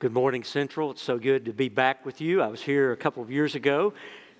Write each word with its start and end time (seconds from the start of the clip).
Good 0.00 0.14
morning, 0.14 0.44
Central. 0.44 0.92
It's 0.92 1.02
so 1.02 1.18
good 1.18 1.44
to 1.44 1.52
be 1.52 1.68
back 1.68 2.06
with 2.06 2.22
you. 2.22 2.40
I 2.40 2.46
was 2.46 2.62
here 2.62 2.90
a 2.90 2.96
couple 2.96 3.22
of 3.22 3.30
years 3.30 3.54
ago, 3.54 3.92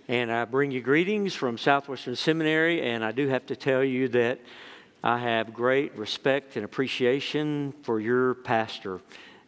and 0.08 0.32
I 0.32 0.46
bring 0.46 0.70
you 0.70 0.80
greetings 0.80 1.34
from 1.34 1.58
Southwestern 1.58 2.16
Seminary. 2.16 2.80
And 2.80 3.04
I 3.04 3.12
do 3.12 3.28
have 3.28 3.44
to 3.44 3.56
tell 3.56 3.84
you 3.84 4.08
that 4.08 4.40
I 5.04 5.18
have 5.18 5.52
great 5.52 5.94
respect 5.98 6.56
and 6.56 6.64
appreciation 6.64 7.74
for 7.82 8.00
your 8.00 8.36
pastor. 8.36 9.02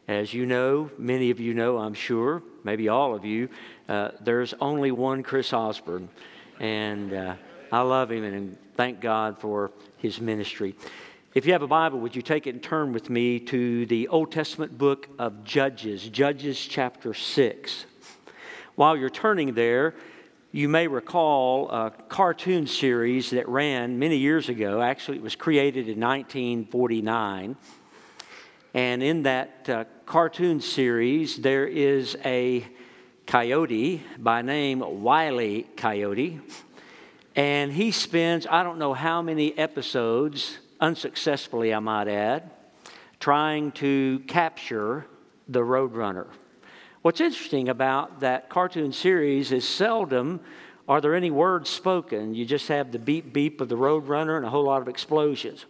As 0.06 0.35
you 0.35 0.45
know, 0.45 0.90
many 0.98 1.30
of 1.30 1.40
you 1.40 1.54
know, 1.54 1.79
I'm 1.79 1.94
sure, 1.94 2.42
maybe 2.63 2.90
all 2.90 3.15
of 3.15 3.24
you, 3.24 3.49
uh, 3.88 4.10
there's 4.21 4.53
only 4.60 4.90
one 4.90 5.22
Chris 5.22 5.54
Osborne, 5.54 6.10
and 6.60 7.15
uh, 7.15 7.37
I 7.72 7.81
love 7.81 8.13
him 8.13 8.24
and 8.24 8.58
thank 8.76 9.01
God 9.01 9.38
for 9.38 9.71
his 9.97 10.21
ministry. 10.21 10.74
If 11.35 11.46
you 11.46 11.54
have 11.54 11.62
a 11.62 11.67
Bible, 11.67 11.99
would 12.01 12.14
you 12.14 12.21
take 12.21 12.46
it 12.46 12.51
and 12.51 12.62
turn 12.62 12.92
with 12.92 13.08
me 13.08 13.40
to 13.40 13.87
the 13.87 14.08
Old 14.08 14.30
Testament 14.30 14.76
book 14.76 15.08
of 15.19 15.44
Judges, 15.44 16.06
Judges 16.06 16.60
chapter 16.60 17.15
6. 17.15 17.87
While 18.74 18.98
you're 18.98 19.09
turning 19.09 19.55
there, 19.55 19.95
you 20.51 20.69
may 20.69 20.88
recall 20.88 21.71
a 21.71 21.91
cartoon 22.10 22.66
series 22.66 23.30
that 23.30 23.48
ran 23.48 23.98
many 23.98 24.19
years 24.19 24.51
ago. 24.51 24.83
Actually, 24.83 25.16
it 25.16 25.23
was 25.23 25.34
created 25.34 25.88
in 25.88 25.98
1949. 25.98 27.57
And 28.74 29.02
in 29.02 29.23
that 29.23 29.71
uh, 29.71 29.85
cartoon 30.05 30.60
series, 30.60 31.38
there 31.38 31.66
is 31.66 32.15
a 32.27 32.62
coyote 33.27 34.02
by 34.19 34.43
name 34.43 35.02
Wiley 35.02 35.62
Coyote. 35.79 36.41
And 37.35 37.73
he 37.73 37.91
spends, 37.91 38.46
I 38.46 38.62
don't 38.62 38.79
know 38.79 38.93
how 38.93 39.23
many 39.23 39.57
episodes 39.57 40.59
unsuccessfully, 40.83 41.73
I 41.73 41.79
might 41.79 42.09
add, 42.09 42.51
trying 43.21 43.71
to 43.73 44.19
capture 44.27 45.07
the 45.49 45.61
Roadrunner. 45.61 46.27
What's 47.03 47.21
interesting 47.21 47.69
about 47.69 48.21
that 48.21 48.51
cartoon 48.51 48.93
series 48.93 49.52
is 49.52 49.66
seldom 49.66 50.41
are 50.89 51.01
there 51.01 51.15
any 51.15 51.30
words 51.30 51.71
spoken. 51.71 52.35
You 52.35 52.45
just 52.45 52.66
have 52.66 52.91
the 52.91 52.99
beep 52.99 53.33
beep 53.33 53.61
of 53.61 53.69
the 53.69 53.77
Roadrunner 53.77 54.37
and 54.37 54.45
a 54.45 54.51
whole 54.51 54.65
lot 54.65 54.83
of 54.83 54.89
explosions. 54.89 55.65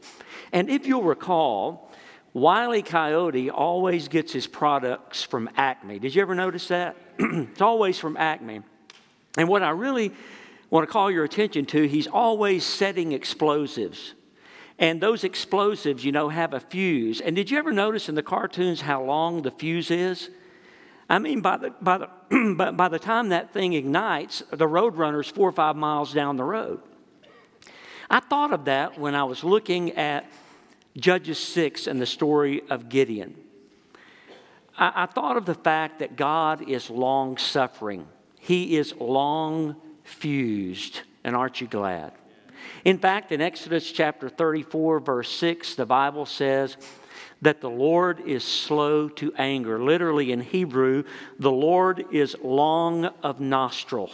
And 0.53 0.71
if 0.71 0.87
you'll 0.87 1.03
recall, 1.03 1.91
Wiley 2.33 2.81
Coyote 2.81 3.51
always 3.51 4.09
gets 4.09 4.33
his 4.33 4.47
products 4.47 5.23
from 5.23 5.51
Acme. 5.57 5.99
Did 5.99 6.15
you 6.15 6.23
ever 6.23 6.35
notice 6.35 6.69
that? 6.69 6.97
it's 7.19 7.61
always 7.61 7.99
from 7.99 8.17
Acme. 8.17 8.63
And 9.37 9.49
what 9.49 9.63
I 9.63 9.71
really 9.71 10.13
want 10.71 10.89
to 10.89 10.91
call 10.91 11.11
your 11.11 11.25
attention 11.25 11.67
to, 11.67 11.87
he's 11.87 12.07
always 12.07 12.65
setting 12.65 13.13
explosives. 13.13 14.15
And 14.79 15.01
those 15.01 15.25
explosives, 15.25 16.05
you 16.05 16.13
know, 16.13 16.29
have 16.29 16.55
a 16.55 16.61
fuse. 16.61 17.21
And 17.21 17.37
did 17.37 17.51
you 17.51 17.59
ever 17.59 17.73
notice 17.73 18.09
in 18.09 18.15
the 18.15 18.23
cartoons 18.23 18.81
how 18.81 19.03
long 19.03 19.43
the 19.43 19.51
fuse 19.51 19.91
is? 19.91 20.31
I 21.09 21.19
mean, 21.19 21.41
by 21.41 21.59
the, 21.59 21.71
by 21.81 21.99
the, 21.99 22.73
by 22.77 22.89
the 22.89 22.99
time 22.99 23.29
that 23.29 23.53
thing 23.53 23.75
ignites, 23.75 24.43
the 24.51 24.67
roadrunner's 24.67 25.29
four 25.29 25.49
or 25.49 25.53
five 25.53 25.77
miles 25.77 26.15
down 26.15 26.37
the 26.37 26.45
road. 26.45 26.81
I 28.11 28.21
thought 28.21 28.53
of 28.53 28.65
that 28.67 28.99
when 28.99 29.15
I 29.15 29.25
was 29.25 29.45
looking 29.45 29.93
at 29.93 30.31
Judges 30.97 31.39
6 31.39 31.87
and 31.87 32.01
the 32.01 32.07
story 32.07 32.63
of 32.69 32.89
Gideon. 32.89 33.37
I, 34.77 35.05
I 35.05 35.07
thought 35.07 35.37
of 35.37 35.47
the 35.47 35.55
fact 35.55 36.01
that 36.01 36.17
God 36.17 36.69
is 36.69 36.91
long 36.91 37.39
suffering, 37.39 38.07
He 38.41 38.77
is 38.77 38.95
long 38.97 39.77
fused. 40.05 41.01
And 41.25 41.37
aren't 41.37 41.61
you 41.61 41.69
glad? 41.69 42.13
In 42.85 42.99
fact, 42.99 43.33
in 43.33 43.41
Exodus 43.41 43.91
chapter 43.91 44.29
34, 44.29 45.01
verse 45.01 45.31
6, 45.31 45.75
the 45.75 45.87
Bible 45.87 46.27
says 46.27 46.77
that 47.43 47.61
the 47.61 47.71
Lord 47.71 48.21
is 48.21 48.45
slow 48.45 49.09
to 49.09 49.33
anger. 49.37 49.83
Literally 49.83 50.33
in 50.33 50.41
Hebrew, 50.41 51.05
the 51.39 51.51
Lord 51.51 52.05
is 52.13 52.37
long 52.43 53.07
of 53.23 53.41
nostril. 53.41 54.11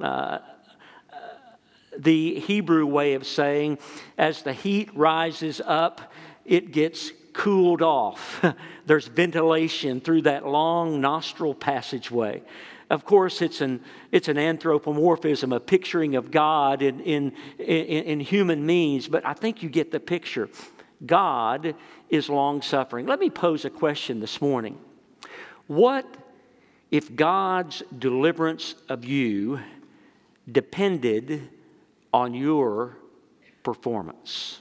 Uh, 0.00 0.38
the 1.98 2.40
Hebrew 2.40 2.86
way 2.86 3.14
of 3.14 3.26
saying, 3.26 3.78
as 4.18 4.42
the 4.42 4.52
heat 4.52 4.90
rises 4.94 5.60
up, 5.64 6.12
it 6.44 6.72
gets 6.72 7.12
cooled 7.32 7.82
off. 7.82 8.44
There's 8.86 9.06
ventilation 9.06 10.00
through 10.00 10.22
that 10.22 10.46
long 10.46 11.00
nostril 11.00 11.54
passageway. 11.54 12.42
Of 12.90 13.04
course, 13.04 13.40
it's 13.40 13.60
an, 13.60 13.80
it's 14.12 14.28
an 14.28 14.36
anthropomorphism, 14.36 15.52
a 15.52 15.60
picturing 15.60 16.16
of 16.16 16.30
God 16.30 16.82
in, 16.82 17.00
in, 17.00 17.32
in, 17.58 18.04
in 18.04 18.20
human 18.20 18.64
means, 18.64 19.08
but 19.08 19.24
I 19.24 19.32
think 19.32 19.62
you 19.62 19.68
get 19.68 19.90
the 19.90 20.00
picture. 20.00 20.48
God 21.04 21.74
is 22.10 22.28
long 22.28 22.62
suffering. 22.62 23.06
Let 23.06 23.20
me 23.20 23.30
pose 23.30 23.64
a 23.64 23.70
question 23.70 24.20
this 24.20 24.40
morning. 24.40 24.78
What 25.66 26.06
if 26.90 27.14
God's 27.16 27.82
deliverance 27.98 28.74
of 28.88 29.04
you 29.04 29.60
depended 30.50 31.48
on 32.12 32.34
your 32.34 32.96
performance? 33.62 34.60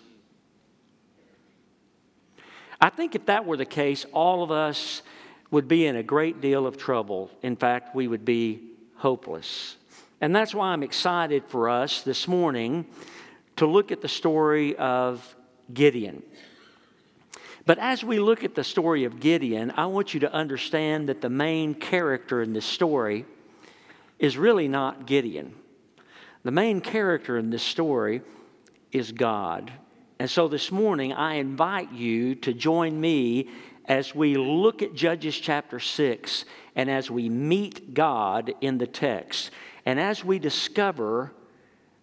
I 2.80 2.90
think 2.90 3.16
if 3.16 3.26
that 3.28 3.46
were 3.46 3.58
the 3.58 3.66
case, 3.66 4.06
all 4.12 4.44
of 4.44 4.52
us 4.52 5.04
would 5.54 5.68
be 5.68 5.86
in 5.86 5.96
a 5.96 6.02
great 6.02 6.42
deal 6.42 6.66
of 6.66 6.78
trouble. 6.78 7.30
In 7.44 7.56
fact, 7.56 7.96
we 7.96 8.08
would 8.08 8.26
be 8.26 8.60
hopeless. 8.96 9.76
And 10.20 10.36
that's 10.36 10.56
why 10.56 10.70
I'm 10.70 10.82
excited 10.82 11.44
for 11.48 11.70
us 11.70 12.02
this 12.02 12.28
morning 12.28 12.88
to 13.58 13.68
look 13.68 13.92
at 13.92 14.02
the 14.02 14.08
story 14.08 14.76
of 14.78 15.36
Gideon. 15.72 16.24
But 17.68 17.78
as 17.78 18.04
we 18.04 18.18
look 18.18 18.44
at 18.44 18.56
the 18.56 18.64
story 18.64 19.04
of 19.04 19.20
Gideon, 19.20 19.72
I 19.78 19.86
want 19.86 20.16
you 20.16 20.22
to 20.22 20.34
understand 20.34 21.08
that 21.10 21.22
the 21.22 21.30
main 21.30 21.76
character 21.76 22.42
in 22.42 22.54
this 22.54 22.66
story 22.66 23.26
is 24.18 24.40
really 24.40 24.68
not 24.68 25.06
Gideon. 25.06 25.54
The 26.42 26.52
main 26.52 26.82
character 26.82 27.38
in 27.38 27.52
this 27.52 27.62
story 27.62 28.24
is 28.92 29.12
God. 29.12 29.72
And 30.18 30.32
so 30.32 30.48
this 30.48 30.72
morning, 30.72 31.14
I 31.14 31.36
invite 31.36 31.92
you 31.92 32.34
to 32.36 32.54
join 32.54 33.00
me 33.00 33.50
as 33.86 34.16
we 34.16 34.36
look 34.36 34.82
at 34.82 34.94
Judges 34.94 35.38
chapter 35.38 35.80
6 35.80 36.46
and 36.76 36.90
as 36.90 37.12
we 37.12 37.30
meet 37.30 37.94
God 37.94 38.54
in 38.62 38.78
the 38.78 38.88
text, 38.88 39.52
and 39.86 40.00
as 40.00 40.24
we 40.24 40.40
discover 40.40 41.32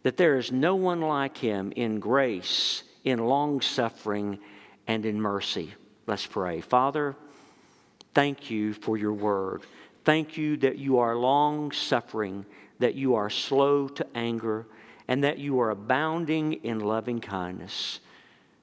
that 0.03 0.17
there 0.17 0.37
is 0.37 0.53
no 0.53 0.77
one 0.77 1.01
like 1.01 1.39
him 1.39 1.73
in 1.77 2.01
grace, 2.01 2.83
in 3.05 3.19
long 3.19 3.61
suffering, 3.61 4.39
and 4.87 5.05
in 5.05 5.21
mercy. 5.21 5.75
Let's 6.07 6.27
pray. 6.27 6.61
Father, 6.61 7.17
thank 8.15 8.51
you 8.51 8.73
for 8.73 8.97
your 8.97 9.13
word. 9.13 9.63
Thank 10.05 10.37
you 10.37 10.57
that 10.59 10.79
you 10.79 10.99
are 10.99 11.17
long 11.17 11.73
suffering, 11.73 12.47
that 12.79 12.95
you 12.95 13.15
are 13.15 13.31
slow 13.31 13.89
to 13.89 14.07
anger, 14.15 14.67
and 15.09 15.25
that 15.25 15.39
you 15.39 15.61
are 15.61 15.71
abounding 15.71 16.55
in 16.65 16.81
loving 16.81 17.21
kindness. 17.21 18.01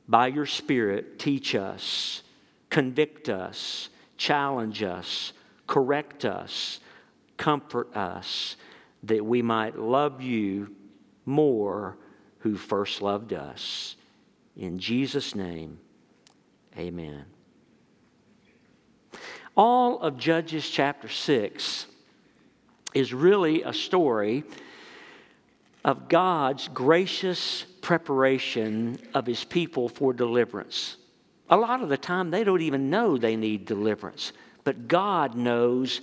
By 0.07 0.27
your 0.27 0.45
Spirit, 0.45 1.19
teach 1.19 1.53
us 1.55 2.23
convict 2.69 3.29
us, 3.29 3.89
challenge 4.17 4.83
us, 4.83 5.33
correct 5.67 6.25
us, 6.25 6.79
comfort 7.37 7.95
us, 7.95 8.55
that 9.03 9.25
we 9.25 9.41
might 9.41 9.77
love 9.77 10.21
you 10.21 10.75
more 11.25 11.97
who 12.39 12.55
first 12.55 13.01
loved 13.01 13.33
us. 13.33 13.95
In 14.55 14.79
Jesus' 14.79 15.35
name, 15.35 15.79
amen. 16.77 17.25
All 19.55 19.99
of 20.01 20.17
Judges 20.17 20.69
chapter 20.69 21.09
6 21.09 21.87
is 22.93 23.13
really 23.13 23.63
a 23.63 23.73
story 23.73 24.43
of 25.83 26.09
God's 26.09 26.67
gracious 26.67 27.63
preparation 27.81 28.99
of 29.13 29.25
his 29.25 29.43
people 29.43 29.89
for 29.89 30.13
deliverance. 30.13 30.97
A 31.49 31.57
lot 31.57 31.81
of 31.81 31.89
the 31.89 31.97
time, 31.97 32.31
they 32.31 32.43
don't 32.43 32.61
even 32.61 32.89
know 32.89 33.17
they 33.17 33.35
need 33.35 33.65
deliverance, 33.65 34.33
but 34.63 34.87
God 34.87 35.35
knows 35.35 36.01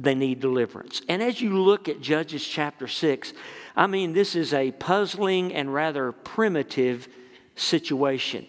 they 0.00 0.14
need 0.14 0.40
deliverance. 0.40 1.02
And 1.08 1.22
as 1.22 1.40
you 1.40 1.56
look 1.56 1.88
at 1.88 2.00
Judges 2.00 2.44
chapter 2.44 2.88
6, 2.88 3.32
I 3.76 3.86
mean, 3.86 4.12
this 4.12 4.34
is 4.34 4.52
a 4.52 4.72
puzzling 4.72 5.54
and 5.54 5.72
rather 5.72 6.10
primitive 6.10 7.08
situation. 7.54 8.46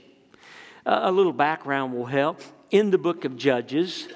Uh, 0.85 1.01
a 1.03 1.11
little 1.11 1.33
background 1.33 1.93
will 1.93 2.05
help. 2.05 2.41
In 2.71 2.89
the 2.89 2.97
book 2.97 3.25
of 3.25 3.37
Judges, 3.37 4.07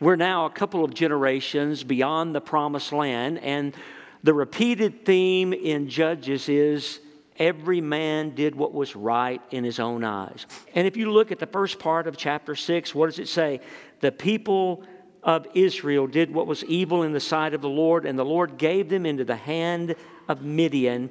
we're 0.00 0.16
now 0.16 0.46
a 0.46 0.50
couple 0.50 0.84
of 0.84 0.94
generations 0.94 1.84
beyond 1.84 2.34
the 2.34 2.40
promised 2.40 2.92
land, 2.92 3.38
and 3.38 3.74
the 4.22 4.32
repeated 4.32 5.04
theme 5.04 5.52
in 5.52 5.88
Judges 5.88 6.48
is 6.48 7.00
every 7.38 7.80
man 7.80 8.34
did 8.34 8.54
what 8.54 8.72
was 8.72 8.96
right 8.96 9.40
in 9.50 9.64
his 9.64 9.78
own 9.78 10.04
eyes. 10.04 10.46
And 10.74 10.86
if 10.86 10.96
you 10.96 11.10
look 11.10 11.32
at 11.32 11.38
the 11.38 11.46
first 11.46 11.78
part 11.78 12.06
of 12.06 12.16
chapter 12.16 12.54
6, 12.54 12.94
what 12.94 13.06
does 13.06 13.18
it 13.18 13.28
say? 13.28 13.60
The 14.00 14.12
people 14.12 14.84
of 15.22 15.46
Israel 15.54 16.06
did 16.06 16.32
what 16.32 16.46
was 16.46 16.64
evil 16.64 17.02
in 17.02 17.12
the 17.12 17.20
sight 17.20 17.54
of 17.54 17.60
the 17.60 17.68
Lord, 17.68 18.06
and 18.06 18.18
the 18.18 18.24
Lord 18.24 18.58
gave 18.58 18.88
them 18.88 19.04
into 19.04 19.24
the 19.24 19.36
hand 19.36 19.96
of 20.28 20.42
Midian 20.42 21.10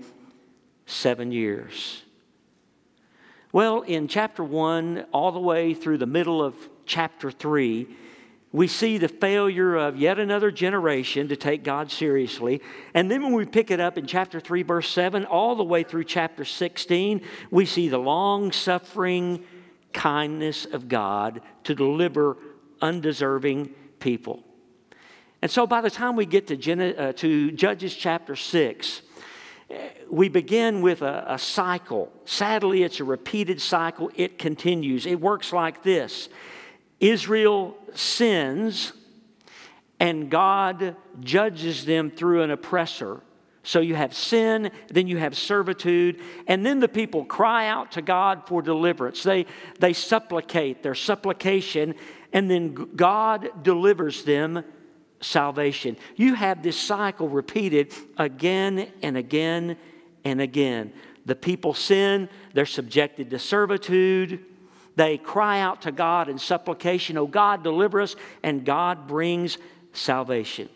seven 0.85 1.31
years. 1.31 2.03
Well, 3.51 3.81
in 3.81 4.07
chapter 4.07 4.43
1, 4.43 5.05
all 5.13 5.31
the 5.31 5.39
way 5.39 5.73
through 5.73 5.97
the 5.97 6.05
middle 6.05 6.43
of 6.43 6.55
chapter 6.85 7.31
3, 7.31 7.87
we 8.55 8.69
see 8.69 8.97
the 8.97 9.09
failure 9.09 9.75
of 9.75 9.97
yet 9.97 10.17
another 10.17 10.49
generation 10.49 11.27
to 11.27 11.35
take 11.35 11.61
God 11.61 11.91
seriously. 11.91 12.61
And 12.93 13.11
then 13.11 13.21
when 13.21 13.33
we 13.33 13.45
pick 13.45 13.69
it 13.69 13.81
up 13.81 13.97
in 13.97 14.07
chapter 14.07 14.39
3, 14.39 14.63
verse 14.63 14.87
7, 14.87 15.25
all 15.25 15.57
the 15.57 15.63
way 15.63 15.83
through 15.83 16.05
chapter 16.05 16.45
16, 16.45 17.19
we 17.51 17.65
see 17.65 17.89
the 17.89 17.97
long 17.97 18.53
suffering 18.53 19.43
kindness 19.91 20.63
of 20.63 20.87
God 20.87 21.41
to 21.65 21.75
deliver 21.75 22.37
undeserving 22.81 23.71
people. 23.99 24.41
And 25.41 25.51
so 25.51 25.67
by 25.67 25.81
the 25.81 25.91
time 25.91 26.15
we 26.15 26.25
get 26.25 26.47
to, 26.47 26.55
Gen- 26.55 26.79
uh, 26.79 27.11
to 27.17 27.51
Judges 27.51 27.93
chapter 27.93 28.37
6, 28.37 29.01
we 30.09 30.29
begin 30.29 30.81
with 30.81 31.01
a, 31.01 31.25
a, 31.27 31.37
cycle. 31.37 32.09
Sadly, 32.23 32.83
it's 32.83 33.01
a 33.01 33.03
repeated 33.03 33.59
cycle. 33.59 34.11
It 34.15 34.39
continues. 34.39 35.05
It 35.05 35.19
works 35.19 35.51
like 35.51 35.83
this 35.83 36.29
Israel 36.99 37.77
sins, 37.93 38.93
and 39.99 40.29
God 40.29 40.95
judges 41.19 41.85
them 41.85 42.11
through 42.11 42.43
an 42.43 42.51
oppressor. 42.51 43.21
So 43.63 43.79
you 43.79 43.95
have 43.95 44.13
sin, 44.13 44.69
then 44.89 45.07
you 45.07 45.17
have 45.17 45.35
servitude, 45.35 46.21
and 46.45 46.63
then 46.63 46.79
the 46.79 46.87
people 46.87 47.25
cry 47.25 47.67
out 47.67 47.93
to 47.93 48.01
God 48.01 48.43
for 48.47 48.61
deliverance. 48.61 49.23
They, 49.23 49.47
they 49.79 49.93
supplicate 49.93 50.83
their 50.83 50.93
supplication, 50.93 51.95
and 52.31 52.49
then 52.49 52.73
God 52.95 53.63
delivers 53.63 54.23
them 54.23 54.63
salvation. 55.19 55.97
You 56.15 56.35
have 56.35 56.61
this 56.61 56.79
cycle 56.79 57.27
repeated 57.27 57.91
again 58.17 58.91
and 59.01 59.17
again 59.17 59.77
and 60.23 60.39
again. 60.39 60.93
The 61.25 61.35
people 61.35 61.73
sin, 61.73 62.29
they're 62.53 62.67
subjected 62.67 63.31
to 63.31 63.39
servitude. 63.39 64.45
They 64.95 65.17
cry 65.17 65.59
out 65.59 65.81
to 65.83 65.91
God 65.91 66.29
in 66.29 66.37
supplication, 66.37 67.17
Oh 67.17 67.27
God, 67.27 67.63
deliver 67.63 68.01
us, 68.01 68.15
and 68.43 68.65
God 68.65 69.07
brings 69.07 69.57
salvation. 69.93 70.69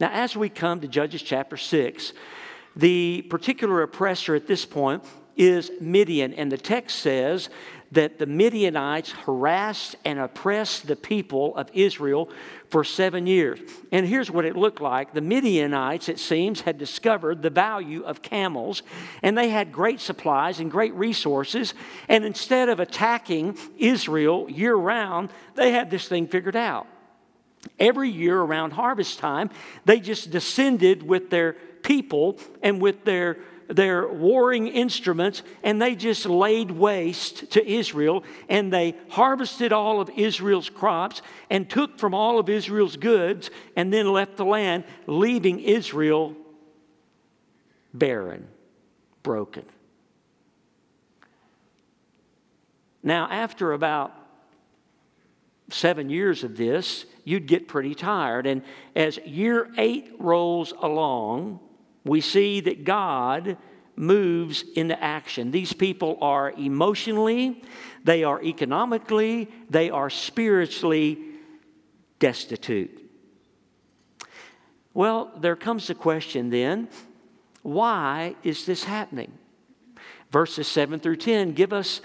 Now, 0.00 0.10
as 0.12 0.36
we 0.36 0.48
come 0.48 0.80
to 0.80 0.88
Judges 0.88 1.22
chapter 1.22 1.56
6, 1.56 2.12
the 2.76 3.22
particular 3.30 3.82
oppressor 3.82 4.34
at 4.34 4.46
this 4.46 4.64
point 4.64 5.04
is 5.36 5.70
Midian, 5.80 6.34
and 6.34 6.50
the 6.50 6.58
text 6.58 6.98
says 7.00 7.48
that 7.94 8.18
the 8.18 8.26
Midianites 8.26 9.10
harassed 9.10 9.96
and 10.04 10.18
oppressed 10.18 10.86
the 10.86 10.96
people 10.96 11.56
of 11.56 11.68
Israel 11.72 12.28
for 12.68 12.84
seven 12.84 13.26
years. 13.26 13.60
And 13.92 14.06
here's 14.06 14.30
what 14.30 14.44
it 14.44 14.56
looked 14.56 14.80
like 14.80 15.14
the 15.14 15.20
Midianites, 15.20 16.08
it 16.08 16.18
seems, 16.18 16.60
had 16.60 16.76
discovered 16.76 17.40
the 17.40 17.50
value 17.50 18.02
of 18.02 18.22
camels, 18.22 18.82
and 19.22 19.38
they 19.38 19.48
had 19.48 19.72
great 19.72 20.00
supplies 20.00 20.60
and 20.60 20.70
great 20.70 20.94
resources. 20.94 21.74
And 22.08 22.24
instead 22.24 22.68
of 22.68 22.80
attacking 22.80 23.56
Israel 23.78 24.50
year 24.50 24.74
round, 24.74 25.30
they 25.54 25.70
had 25.72 25.90
this 25.90 26.08
thing 26.08 26.26
figured 26.26 26.56
out. 26.56 26.86
Every 27.78 28.10
year 28.10 28.38
around 28.38 28.72
harvest 28.72 29.18
time, 29.18 29.50
they 29.84 30.00
just 30.00 30.30
descended 30.30 31.02
with 31.02 31.30
their 31.30 31.54
people 31.82 32.38
and 32.62 32.80
with 32.80 33.04
their 33.04 33.38
their 33.68 34.08
warring 34.08 34.68
instruments 34.68 35.42
and 35.62 35.80
they 35.80 35.94
just 35.94 36.26
laid 36.26 36.70
waste 36.70 37.50
to 37.52 37.66
Israel 37.66 38.24
and 38.48 38.72
they 38.72 38.94
harvested 39.08 39.72
all 39.72 40.00
of 40.00 40.10
Israel's 40.10 40.70
crops 40.70 41.22
and 41.50 41.68
took 41.68 41.98
from 41.98 42.14
all 42.14 42.38
of 42.38 42.48
Israel's 42.48 42.96
goods 42.96 43.50
and 43.76 43.92
then 43.92 44.12
left 44.12 44.36
the 44.36 44.44
land, 44.44 44.84
leaving 45.06 45.60
Israel 45.60 46.36
barren, 47.92 48.48
broken. 49.22 49.64
Now, 53.02 53.28
after 53.30 53.72
about 53.72 54.12
seven 55.70 56.10
years 56.10 56.44
of 56.44 56.56
this, 56.56 57.04
you'd 57.24 57.46
get 57.46 57.68
pretty 57.68 57.94
tired. 57.94 58.46
And 58.46 58.62
as 58.96 59.18
year 59.18 59.68
eight 59.78 60.12
rolls 60.18 60.72
along, 60.80 61.60
we 62.04 62.20
see 62.20 62.60
that 62.60 62.84
God 62.84 63.56
moves 63.96 64.64
into 64.74 65.00
action. 65.02 65.50
These 65.50 65.72
people 65.72 66.18
are 66.20 66.52
emotionally, 66.52 67.62
they 68.02 68.24
are 68.24 68.42
economically, 68.42 69.48
they 69.70 69.90
are 69.90 70.10
spiritually 70.10 71.18
destitute. 72.18 73.00
Well, 74.92 75.32
there 75.38 75.56
comes 75.56 75.86
the 75.88 75.94
question 75.94 76.50
then 76.50 76.88
why 77.62 78.36
is 78.42 78.66
this 78.66 78.84
happening? 78.84 79.32
Verses 80.30 80.68
7 80.68 81.00
through 81.00 81.16
10 81.16 81.52
give 81.52 81.72
us 81.72 82.00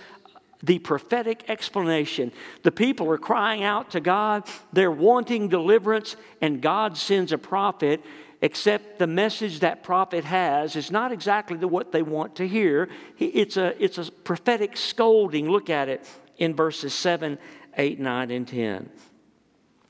the 0.63 0.79
prophetic 0.79 1.49
explanation. 1.49 2.31
The 2.63 2.71
people 2.71 3.09
are 3.11 3.17
crying 3.17 3.63
out 3.63 3.91
to 3.91 3.99
God, 3.99 4.47
they're 4.73 4.91
wanting 4.91 5.47
deliverance, 5.47 6.15
and 6.41 6.61
God 6.61 6.97
sends 6.97 7.31
a 7.31 7.37
prophet 7.37 8.01
except 8.41 8.99
the 8.99 9.07
message 9.07 9.59
that 9.59 9.83
prophet 9.83 10.23
has 10.23 10.75
is 10.75 10.91
not 10.91 11.11
exactly 11.11 11.57
the, 11.57 11.67
what 11.67 11.91
they 11.91 12.01
want 12.01 12.35
to 12.35 12.47
hear. 12.47 12.89
It's 13.17 13.57
a, 13.57 13.81
it's 13.83 13.97
a 13.97 14.11
prophetic 14.11 14.77
scolding. 14.77 15.49
Look 15.49 15.69
at 15.69 15.89
it 15.89 16.07
in 16.37 16.55
verses 16.55 16.93
7, 16.93 17.37
8, 17.77 17.99
9, 17.99 18.31
and 18.31 18.47
10. 18.47 18.89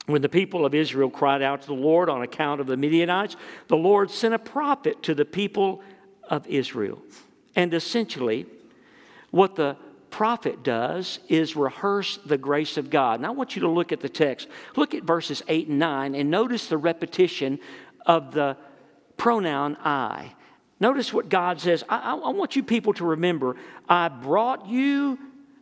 When 0.08 0.24
the 0.24 0.30
people 0.30 0.66
of 0.66 0.74
Israel 0.74 1.12
cried 1.12 1.44
out 1.44 1.62
to 1.62 1.68
the 1.68 1.74
Lord 1.74 2.10
on 2.10 2.24
account 2.24 2.60
of 2.60 2.66
the 2.68 2.78
Midianites, 2.78 3.36
the 3.68 3.78
Lord 3.78 4.10
sent 4.10 4.34
a 4.34 4.40
prophet 4.40 5.04
to 5.04 5.14
the 5.14 5.26
people 5.26 5.84
of 6.24 6.48
Israel. 6.48 7.00
And 7.56 7.72
essentially, 7.74 8.48
what 9.30 9.56
the 9.56 9.78
prophet 10.10 10.64
does 10.64 11.20
is 11.28 11.56
rehearse 11.56 12.18
the 12.26 12.38
grace 12.38 12.78
of 12.78 12.90
God. 12.90 13.20
And 13.20 13.28
I 13.28 13.30
want 13.30 13.56
you 13.56 13.62
to 13.62 13.70
look 13.70 13.92
at 13.92 14.00
the 14.00 14.10
text. 14.10 14.48
Look 14.76 14.96
at 14.96 15.04
verses 15.04 15.44
8 15.48 15.68
and 15.68 15.80
9 15.80 16.16
and 16.16 16.32
notice 16.32 16.68
the 16.68 16.78
repetition 16.78 17.60
of 18.10 18.32
the 18.32 18.58
pronoun 19.18 19.78
I. 19.86 20.34
Notice 20.80 21.14
what 21.14 21.30
God 21.30 21.62
says. 21.62 21.84
I, 21.88 22.14
I, 22.14 22.30
want 22.32 22.56
you 22.56 22.64
people 22.64 22.94
to 22.94 23.06
remember 23.06 23.56
I 23.88 24.10
brought 24.10 24.68
you, 24.68 25.20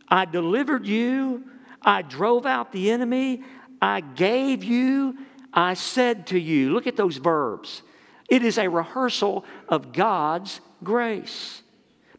I 0.08 0.24
delivered 0.24 0.86
you, 0.86 1.44
I 1.82 2.00
drove 2.00 2.46
out 2.46 2.72
the 2.72 2.90
enemy, 2.90 3.42
I 3.82 4.00
gave 4.00 4.64
you, 4.64 5.18
I 5.52 5.74
said 5.74 6.28
to 6.28 6.38
you. 6.38 6.72
Look 6.72 6.86
at 6.86 6.96
those 6.96 7.18
verbs. 7.18 7.82
It 8.30 8.42
is 8.42 8.56
a 8.56 8.68
rehearsal 8.68 9.44
of 9.68 9.92
God's 9.92 10.60
grace. 10.82 11.62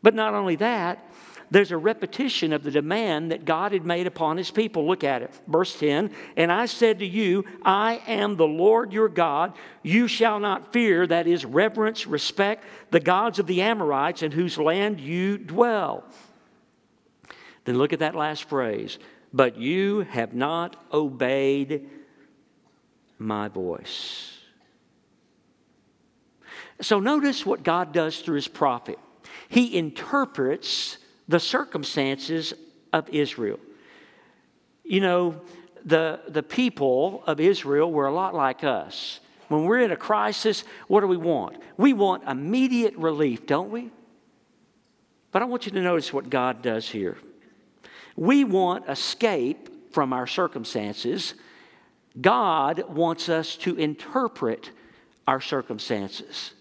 But 0.04 0.14
not 0.14 0.36
only 0.36 0.58
that, 0.58 1.09
there's 1.52 1.72
a 1.72 1.78
repetition 1.78 2.54
of 2.54 2.64
the 2.64 2.72
demand 2.72 3.32
that 3.32 3.46
God 3.46 3.72
had 3.72 3.86
made 3.86 4.06
upon 4.06 4.38
his 4.38 4.52
people. 4.52 4.88
Look 4.88 5.04
at 5.04 5.22
it. 5.22 5.34
Verse 5.48 5.78
10 5.80 6.12
And 6.38 6.52
I 6.52 6.68
said 6.68 7.00
to 7.00 7.06
you, 7.06 7.46
I 7.64 8.02
am 8.08 8.36
the 8.36 8.48
Lord 8.48 8.94
your 8.94 9.10
God. 9.10 9.54
You 9.82 10.08
shall 10.08 10.40
not 10.40 10.72
fear, 10.72 11.08
that 11.08 11.28
is, 11.28 11.46
reverence, 11.46 12.06
respect 12.06 12.66
the 12.92 13.00
gods 13.00 13.40
of 13.40 13.48
the 13.48 13.62
Amorites 13.62 14.22
in 14.22 14.32
whose 14.32 14.58
land 14.58 15.00
you 15.00 15.38
dwell. 15.38 16.04
Then 17.66 17.78
look 17.78 17.94
at 17.94 18.00
that 18.00 18.16
last 18.16 18.46
phrase. 18.46 19.00
But 19.34 19.58
you 19.58 20.02
have 20.02 20.34
not 20.34 20.76
obeyed 20.92 21.90
my 23.18 23.48
voice. 23.48 24.38
So 26.82 27.00
notice 27.00 27.46
what 27.46 27.64
God 27.64 27.92
does 27.92 28.20
through 28.20 28.36
his 28.36 28.48
prophet. 28.48 28.98
He 29.50 29.78
interprets 29.78 30.98
the 31.30 31.40
circumstances 31.40 32.54
of 32.92 33.08
Israel. 33.10 33.60
You 34.84 35.00
know, 35.00 35.42
the, 35.86 36.20
the 36.28 36.44
people 36.44 37.24
of 37.28 37.40
Israel 37.40 37.90
were 37.92 38.08
a 38.08 38.14
lot 38.14 38.34
like 38.34 38.64
us. 38.64 39.20
When 39.48 39.64
we're 39.66 39.80
in 39.80 39.92
a 39.92 39.96
crisis, 39.96 40.64
what 40.88 41.02
do 41.02 41.08
we 41.08 41.18
want? 41.18 41.58
We 41.78 41.94
want 41.94 42.28
immediate 42.28 42.96
relief, 42.98 43.46
don't 43.46 43.70
we? 43.70 43.92
But 45.32 45.44
I 45.44 45.46
want 45.46 45.68
you 45.68 45.72
to 45.72 45.82
notice 45.82 46.12
what 46.12 46.30
God 46.30 46.64
does 46.64 46.90
here. 46.90 47.18
We 48.16 48.44
want 48.44 48.90
escape 48.90 49.94
from 49.94 50.14
our 50.14 50.26
circumstances. 50.26 51.36
God 52.20 52.84
wants 52.90 53.30
us 53.30 53.56
to 53.58 53.76
interpret 53.76 54.72
our 55.28 55.42
circumstances. 55.42 56.54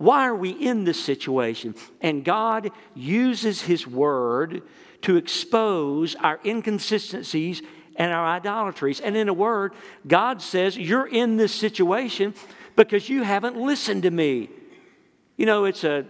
Why 0.00 0.26
are 0.26 0.34
we 0.34 0.48
in 0.48 0.84
this 0.84 0.98
situation? 0.98 1.74
And 2.00 2.24
God 2.24 2.70
uses 2.94 3.60
His 3.60 3.86
Word 3.86 4.62
to 5.02 5.16
expose 5.16 6.14
our 6.14 6.40
inconsistencies 6.42 7.60
and 7.96 8.10
our 8.10 8.26
idolatries. 8.26 9.00
And 9.00 9.14
in 9.14 9.28
a 9.28 9.34
word, 9.34 9.74
God 10.06 10.40
says, 10.40 10.78
You're 10.78 11.06
in 11.06 11.36
this 11.36 11.54
situation 11.54 12.32
because 12.76 13.10
you 13.10 13.24
haven't 13.24 13.58
listened 13.58 14.04
to 14.04 14.10
me. 14.10 14.48
You 15.36 15.44
know, 15.44 15.66
it's 15.66 15.84
a 15.84 16.06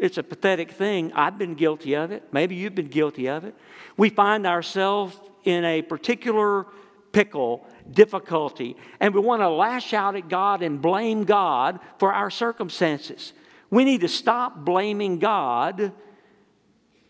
it's 0.00 0.18
a 0.18 0.24
pathetic 0.24 0.72
thing. 0.72 1.12
I've 1.12 1.38
been 1.38 1.54
guilty 1.54 1.94
of 1.94 2.10
it. 2.10 2.24
Maybe 2.32 2.56
you've 2.56 2.74
been 2.74 2.88
guilty 2.88 3.28
of 3.28 3.44
it. 3.44 3.54
We 3.96 4.08
find 4.08 4.48
ourselves 4.48 5.16
in 5.44 5.64
a 5.64 5.80
particular 5.82 6.66
pickle 7.12 7.66
difficulty, 7.90 8.76
and 9.00 9.14
we 9.14 9.20
want 9.20 9.42
to 9.42 9.48
lash 9.48 9.92
out 9.92 10.16
at 10.16 10.28
God 10.28 10.62
and 10.62 10.80
blame 10.80 11.24
God 11.24 11.80
for 11.98 12.12
our 12.12 12.30
circumstances. 12.30 13.32
We 13.70 13.84
need 13.84 14.02
to 14.02 14.08
stop 14.08 14.64
blaming 14.64 15.18
God 15.18 15.92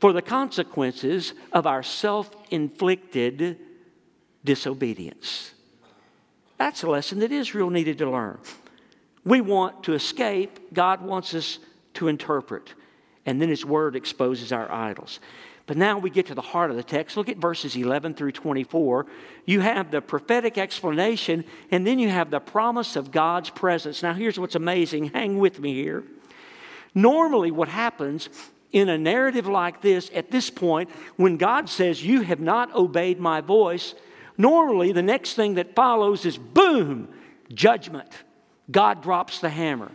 for 0.01 0.13
the 0.13 0.23
consequences 0.23 1.35
of 1.53 1.67
our 1.67 1.83
self 1.83 2.31
inflicted 2.51 3.59
disobedience. 4.45 5.53
That's 6.59 6.83
a 6.83 6.89
lesson 6.89 7.21
that 7.21 7.33
Israel 7.33 7.71
needed 7.71 7.99
to 7.99 8.11
learn. 8.11 8.39
We 9.25 9.41
want 9.41 9.85
to 9.85 9.95
escape, 9.95 10.73
God 10.73 11.03
wants 11.03 11.35
us 11.35 11.59
to 11.95 12.09
interpret. 12.09 12.75
And 13.27 13.41
then 13.41 13.49
His 13.49 13.65
Word 13.65 13.95
exposes 13.95 14.53
our 14.53 14.71
idols. 14.71 15.21
But 15.67 15.77
now 15.77 15.99
we 15.99 16.11
get 16.11 16.27
to 16.27 16.35
the 16.35 16.43
heart 16.43 16.71
of 16.71 16.77
the 16.77 16.83
text. 16.83 17.17
Look 17.17 17.29
at 17.29 17.37
verses 17.37 17.77
11 17.77 18.15
through 18.15 18.33
24. 18.33 19.07
You 19.47 19.61
have 19.61 19.91
the 19.91 20.01
prophetic 20.01 20.59
explanation, 20.59 21.45
and 21.71 21.87
then 21.87 21.99
you 21.99 22.09
have 22.09 22.31
the 22.31 22.41
promise 22.41 22.97
of 22.97 23.13
God's 23.13 23.51
presence. 23.51 24.03
Now, 24.03 24.13
here's 24.13 24.39
what's 24.39 24.57
amazing. 24.57 25.11
Hang 25.11 25.39
with 25.39 25.61
me 25.61 25.75
here. 25.75 26.03
Normally, 26.95 27.51
what 27.51 27.69
happens 27.69 28.29
in 28.73 28.89
a 28.89 28.99
narrative 28.99 29.47
like 29.47 29.81
this, 29.83 30.11
at 30.15 30.31
this 30.31 30.51
point, 30.51 30.91
when 31.17 31.37
God 31.37 31.69
says, 31.69 32.05
You 32.05 32.23
have 32.23 32.41
not 32.41 32.75
obeyed 32.75 33.21
my 33.21 33.41
voice, 33.41 33.95
normally 34.37 34.93
the 34.93 35.03
next 35.03 35.35
thing 35.35 35.55
that 35.55 35.75
follows 35.75 36.27
is 36.27 36.39
boom, 36.39 37.09
judgment. 37.53 38.09
God 38.71 39.03
drops 39.03 39.39
the 39.41 39.51
hammer. 39.51 39.93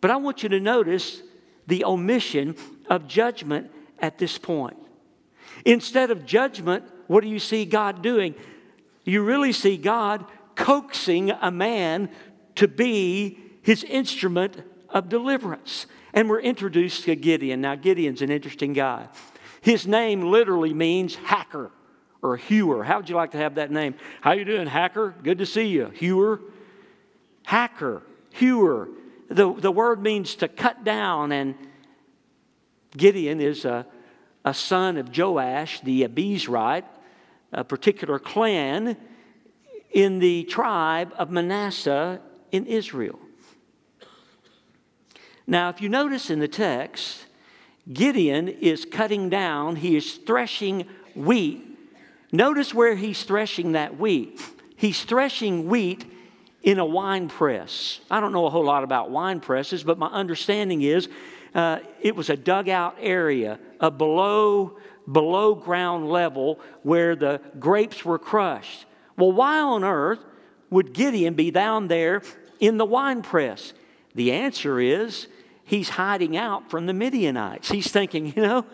But 0.00 0.10
I 0.10 0.16
want 0.16 0.42
you 0.42 0.48
to 0.50 0.60
notice 0.60 1.22
the 1.66 1.84
omission 1.84 2.56
of 2.88 3.08
judgment 3.08 3.70
at 3.98 4.18
this 4.18 4.38
point. 4.38 4.76
Instead 5.66 6.12
of 6.12 6.24
judgment, 6.24 6.84
what 7.08 7.22
do 7.22 7.28
you 7.28 7.40
see 7.40 7.64
God 7.64 8.00
doing? 8.00 8.36
You 9.04 9.24
really 9.24 9.52
see 9.52 9.76
God 9.76 10.24
coaxing 10.54 11.32
a 11.32 11.50
man 11.50 12.08
to 12.54 12.68
be 12.68 13.38
his 13.62 13.82
instrument 13.82 14.62
of 14.88 15.08
deliverance. 15.08 15.86
And 16.14 16.30
we're 16.30 16.40
introduced 16.40 17.04
to 17.04 17.16
Gideon. 17.16 17.60
Now, 17.60 17.74
Gideon's 17.74 18.22
an 18.22 18.30
interesting 18.30 18.74
guy. 18.74 19.08
His 19.60 19.88
name 19.88 20.22
literally 20.22 20.72
means 20.72 21.16
hacker 21.16 21.72
or 22.22 22.36
hewer. 22.36 22.84
How 22.84 22.98
would 22.98 23.08
you 23.08 23.16
like 23.16 23.32
to 23.32 23.38
have 23.38 23.56
that 23.56 23.72
name? 23.72 23.96
How 24.20 24.32
you 24.32 24.44
doing, 24.44 24.68
hacker? 24.68 25.16
Good 25.20 25.38
to 25.38 25.46
see 25.46 25.66
you. 25.66 25.90
Hewer. 25.90 26.40
Hacker, 27.42 28.02
hewer. 28.30 28.88
The, 29.28 29.52
the 29.52 29.72
word 29.72 30.00
means 30.00 30.36
to 30.36 30.48
cut 30.48 30.84
down, 30.84 31.32
and 31.32 31.56
Gideon 32.96 33.40
is 33.40 33.64
a 33.64 33.86
a 34.46 34.54
son 34.54 34.96
of 34.96 35.10
Joash, 35.14 35.80
the 35.80 36.04
Abiezrite, 36.04 36.84
a 37.52 37.64
particular 37.64 38.20
clan 38.20 38.96
in 39.90 40.20
the 40.20 40.44
tribe 40.44 41.12
of 41.18 41.30
Manasseh 41.30 42.20
in 42.52 42.64
Israel. 42.66 43.18
Now, 45.48 45.68
if 45.68 45.82
you 45.82 45.88
notice 45.88 46.30
in 46.30 46.38
the 46.38 46.48
text, 46.48 47.26
Gideon 47.92 48.48
is 48.48 48.84
cutting 48.84 49.28
down, 49.28 49.76
he 49.76 49.96
is 49.96 50.14
threshing 50.14 50.86
wheat. 51.16 51.64
Notice 52.30 52.72
where 52.72 52.94
he's 52.94 53.24
threshing 53.24 53.72
that 53.72 53.98
wheat. 53.98 54.40
He's 54.76 55.02
threshing 55.02 55.68
wheat 55.68 56.04
in 56.62 56.78
a 56.78 56.84
wine 56.84 57.28
press. 57.28 58.00
I 58.10 58.20
don't 58.20 58.32
know 58.32 58.46
a 58.46 58.50
whole 58.50 58.64
lot 58.64 58.84
about 58.84 59.10
wine 59.10 59.40
presses, 59.40 59.82
but 59.82 59.98
my 59.98 60.08
understanding 60.08 60.82
is 60.82 61.08
uh, 61.56 61.78
it 62.02 62.14
was 62.14 62.28
a 62.28 62.36
dugout 62.36 62.96
area, 63.00 63.58
a 63.80 63.90
below, 63.90 64.76
below 65.10 65.54
ground 65.54 66.06
level 66.06 66.60
where 66.82 67.16
the 67.16 67.40
grapes 67.58 68.04
were 68.04 68.18
crushed. 68.18 68.84
Well, 69.16 69.32
why 69.32 69.58
on 69.60 69.82
earth 69.82 70.20
would 70.68 70.92
Gideon 70.92 71.32
be 71.32 71.50
down 71.50 71.88
there 71.88 72.20
in 72.60 72.76
the 72.76 72.84
wine 72.84 73.22
press? 73.22 73.72
The 74.14 74.32
answer 74.32 74.78
is 74.78 75.28
he's 75.64 75.88
hiding 75.88 76.36
out 76.36 76.68
from 76.68 76.84
the 76.84 76.92
Midianites. 76.92 77.70
He's 77.70 77.90
thinking, 77.90 78.34
you 78.36 78.42
know, 78.42 78.66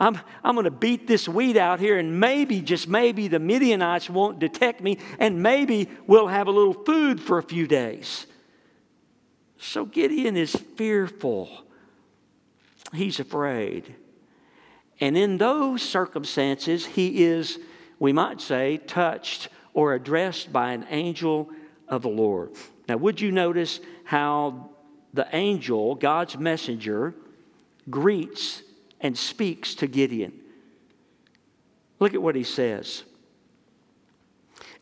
I'm, 0.00 0.18
I'm 0.42 0.56
going 0.56 0.64
to 0.64 0.72
beat 0.72 1.06
this 1.06 1.28
wheat 1.28 1.56
out 1.56 1.78
here, 1.78 1.96
and 1.96 2.18
maybe, 2.18 2.60
just 2.60 2.88
maybe, 2.88 3.28
the 3.28 3.38
Midianites 3.38 4.10
won't 4.10 4.40
detect 4.40 4.80
me, 4.80 4.98
and 5.20 5.44
maybe 5.44 5.88
we'll 6.08 6.26
have 6.26 6.48
a 6.48 6.50
little 6.50 6.74
food 6.74 7.20
for 7.20 7.38
a 7.38 7.42
few 7.44 7.68
days. 7.68 8.26
So 9.58 9.84
Gideon 9.84 10.36
is 10.36 10.56
fearful 10.56 11.66
he's 12.92 13.20
afraid. 13.20 13.94
And 15.00 15.16
in 15.16 15.38
those 15.38 15.82
circumstances, 15.82 16.84
he 16.84 17.24
is, 17.24 17.58
we 17.98 18.12
might 18.12 18.40
say, 18.40 18.76
touched 18.78 19.48
or 19.72 19.94
addressed 19.94 20.52
by 20.52 20.72
an 20.72 20.86
angel 20.90 21.50
of 21.88 22.02
the 22.02 22.08
Lord. 22.08 22.50
Now, 22.88 22.96
would 22.96 23.20
you 23.20 23.32
notice 23.32 23.80
how 24.04 24.70
the 25.14 25.26
angel, 25.32 25.94
God's 25.94 26.36
messenger, 26.36 27.14
greets 27.88 28.62
and 29.00 29.16
speaks 29.16 29.74
to 29.76 29.86
Gideon? 29.86 30.32
Look 31.98 32.14
at 32.14 32.22
what 32.22 32.34
he 32.34 32.44
says. 32.44 33.04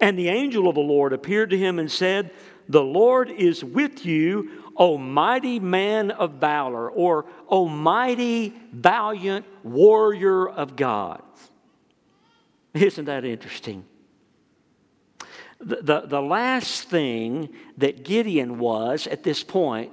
And 0.00 0.18
the 0.18 0.28
angel 0.28 0.68
of 0.68 0.74
the 0.74 0.80
Lord 0.80 1.12
appeared 1.12 1.50
to 1.50 1.58
him 1.58 1.78
and 1.78 1.90
said, 1.90 2.30
The 2.68 2.82
Lord 2.82 3.30
is 3.30 3.64
with 3.64 4.06
you, 4.06 4.57
O 4.78 4.96
mighty 4.96 5.58
man 5.58 6.12
of 6.12 6.34
valor, 6.34 6.88
or 6.88 7.26
O 7.48 7.68
mighty, 7.68 8.54
valiant 8.72 9.44
warrior 9.64 10.48
of 10.48 10.76
God. 10.76 11.20
Isn't 12.74 13.06
that 13.06 13.24
interesting? 13.24 13.84
The, 15.60 15.76
the, 15.82 16.00
the, 16.02 16.22
last 16.22 16.84
thing 16.88 17.48
that 17.78 18.04
Gideon 18.04 18.60
was 18.60 19.08
at 19.08 19.24
this 19.24 19.42
point 19.42 19.92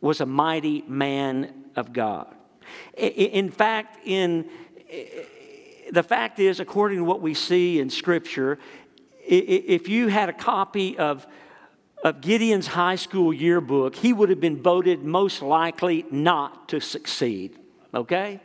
was 0.00 0.22
a 0.22 0.26
mighty 0.26 0.82
man 0.88 1.66
of 1.76 1.92
God. 1.92 2.34
In 2.96 3.50
fact, 3.50 3.98
in, 4.06 4.48
the 5.90 6.02
fact 6.02 6.38
is, 6.38 6.58
according 6.58 6.98
to 6.98 7.04
what 7.04 7.20
we 7.20 7.34
see 7.34 7.80
in 7.80 7.90
Scripture, 7.90 8.58
if 9.24 9.88
you 9.88 10.08
had 10.08 10.30
a 10.30 10.32
copy 10.32 10.96
of 10.96 11.26
of 12.02 12.20
Gideon's 12.20 12.66
high 12.66 12.96
school 12.96 13.32
yearbook, 13.32 13.94
he 13.94 14.12
would 14.12 14.28
have 14.28 14.40
been 14.40 14.60
voted 14.62 15.04
most 15.04 15.40
likely 15.40 16.04
not 16.10 16.68
to 16.70 16.80
succeed. 16.80 17.56
Okay? 17.94 18.40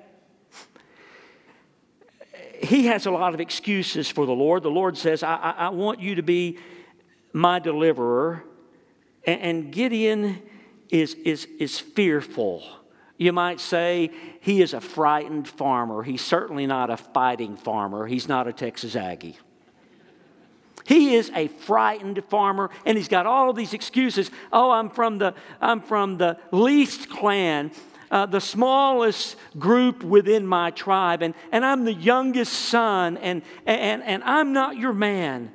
He 2.61 2.85
has 2.87 3.05
a 3.05 3.11
lot 3.11 3.33
of 3.33 3.39
excuses 3.39 4.09
for 4.09 4.25
the 4.25 4.31
Lord. 4.31 4.63
The 4.63 4.69
Lord 4.69 4.97
says, 4.97 5.23
I, 5.23 5.35
I, 5.35 5.51
I 5.51 5.69
want 5.69 5.99
you 5.99 6.15
to 6.15 6.23
be 6.23 6.59
my 7.33 7.59
deliverer. 7.59 8.43
And, 9.25 9.41
and 9.41 9.71
Gideon 9.71 10.41
is, 10.89 11.13
is, 11.15 11.47
is 11.59 11.79
fearful. 11.79 12.63
You 13.17 13.33
might 13.33 13.59
say 13.59 14.11
he 14.41 14.61
is 14.61 14.73
a 14.73 14.81
frightened 14.81 15.47
farmer. 15.47 16.03
He's 16.03 16.23
certainly 16.23 16.67
not 16.67 16.89
a 16.89 16.97
fighting 16.97 17.57
farmer. 17.57 18.05
He's 18.05 18.27
not 18.27 18.47
a 18.47 18.53
Texas 18.53 18.95
Aggie. 18.95 19.37
He 20.87 21.15
is 21.15 21.29
a 21.35 21.49
frightened 21.49 22.23
farmer, 22.29 22.69
and 22.85 22.97
he's 22.97 23.09
got 23.09 23.25
all 23.25 23.51
these 23.51 23.73
excuses. 23.73 24.31
Oh, 24.53 24.71
I'm 24.71 24.89
from 24.89 25.17
the, 25.17 25.33
I'm 25.59 25.81
from 25.81 26.17
the 26.17 26.37
least 26.51 27.09
clan. 27.09 27.71
Uh, 28.09 28.25
the 28.25 28.39
smallest 28.39 29.35
group 29.59 30.01
within 30.01 30.47
my 30.47 30.71
tribe, 30.71 31.21
and, 31.21 31.33
and 31.51 31.65
I'm 31.65 31.83
the 31.83 31.93
youngest 31.93 32.53
son, 32.53 33.17
and, 33.17 33.41
and, 33.65 34.01
and 34.01 34.23
I'm 34.23 34.53
not 34.53 34.77
your 34.77 34.93
man. 34.93 35.51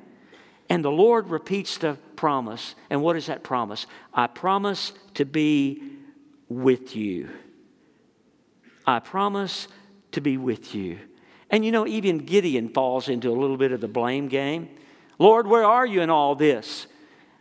And 0.69 0.85
the 0.85 0.91
Lord 0.91 1.29
repeats 1.29 1.79
the 1.79 1.97
promise. 2.15 2.75
And 2.91 3.01
what 3.01 3.15
is 3.15 3.25
that 3.25 3.41
promise? 3.41 3.87
I 4.13 4.27
promise 4.27 4.93
to 5.15 5.25
be 5.25 5.81
with 6.47 6.95
you. 6.95 7.29
I 8.85 8.99
promise 8.99 9.67
to 10.11 10.21
be 10.21 10.37
with 10.37 10.75
you. 10.75 10.99
And 11.49 11.65
you 11.65 11.71
know, 11.71 11.87
even 11.87 12.19
Gideon 12.19 12.69
falls 12.69 13.09
into 13.09 13.29
a 13.29 13.33
little 13.33 13.57
bit 13.57 13.71
of 13.71 13.81
the 13.81 13.87
blame 13.87 14.27
game. 14.27 14.69
Lord, 15.19 15.47
where 15.47 15.63
are 15.63 15.85
you 15.85 16.01
in 16.01 16.09
all 16.09 16.35
this? 16.35 16.87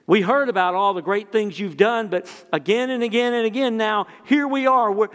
We 0.06 0.20
heard 0.20 0.48
about 0.48 0.74
all 0.74 0.94
the 0.94 1.02
great 1.02 1.30
things 1.32 1.58
you've 1.58 1.76
done, 1.76 2.08
but 2.08 2.26
again 2.52 2.90
and 2.90 3.02
again 3.02 3.34
and 3.34 3.46
again 3.46 3.76
now, 3.76 4.06
here 4.26 4.46
we 4.46 4.66
are. 4.66 4.90
We're, 4.90 5.08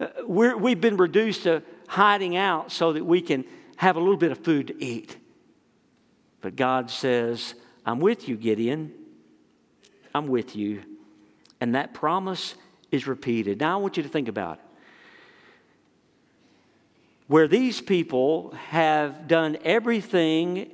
uh, 0.00 0.08
we're, 0.26 0.56
we've 0.56 0.80
been 0.80 0.96
reduced 0.96 1.44
to 1.44 1.62
hiding 1.86 2.36
out 2.36 2.72
so 2.72 2.94
that 2.94 3.04
we 3.04 3.20
can 3.20 3.44
have 3.76 3.96
a 3.96 4.00
little 4.00 4.16
bit 4.16 4.32
of 4.32 4.38
food 4.38 4.68
to 4.68 4.84
eat. 4.84 5.16
But 6.40 6.56
God 6.56 6.90
says, 6.90 7.54
I'm 7.84 8.00
with 8.00 8.28
you, 8.28 8.36
Gideon. 8.36 8.92
I'm 10.14 10.26
with 10.26 10.56
you. 10.56 10.82
And 11.60 11.74
that 11.74 11.94
promise 11.94 12.54
is 12.90 13.06
repeated. 13.06 13.60
Now 13.60 13.78
I 13.78 13.80
want 13.80 13.96
you 13.96 14.02
to 14.02 14.08
think 14.08 14.28
about 14.28 14.58
it. 14.58 14.64
Where 17.28 17.46
these 17.48 17.80
people 17.80 18.52
have 18.68 19.28
done 19.28 19.56
everything 19.62 20.70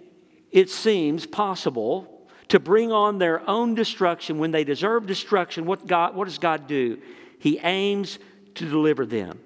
it 0.51 0.71
seems 0.71 1.27
possible 1.27 2.27
to 2.49 2.59
bring 2.59 2.93
on 2.93 3.19
their 3.19 3.49
own 3.49 3.75
destruction 3.75 4.39
when 4.39 4.51
they 4.51 4.65
deserve 4.65 5.07
destruction, 5.07 5.67
what, 5.67 5.87
God, 5.87 6.15
what 6.15 6.25
does 6.25 6.39
God 6.39 6.67
do? 6.67 6.99
He 7.39 7.59
aims 7.59 8.19
to 8.55 8.69
deliver 8.69 9.05
them. 9.05 9.41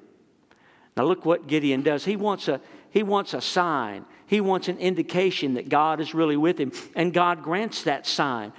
Now, 0.97 1.05
look 1.05 1.25
what 1.25 1.47
Gideon 1.47 1.83
does. 1.83 2.05
He 2.05 2.17
wants 2.17 2.49
a, 2.49 2.61
he 2.91 3.03
wants 3.03 3.35
a 3.35 3.41
sign, 3.41 4.05
he 4.27 4.41
wants 4.41 4.69
an 4.69 4.79
indication 4.79 5.55
that 5.55 5.69
God 5.69 6.01
is 6.01 6.15
really 6.15 6.37
with 6.37 6.59
him, 6.59 6.73
and 6.95 7.13
God 7.13 7.43
grants 7.43 7.83
that 7.85 8.07
sign. 8.07 8.53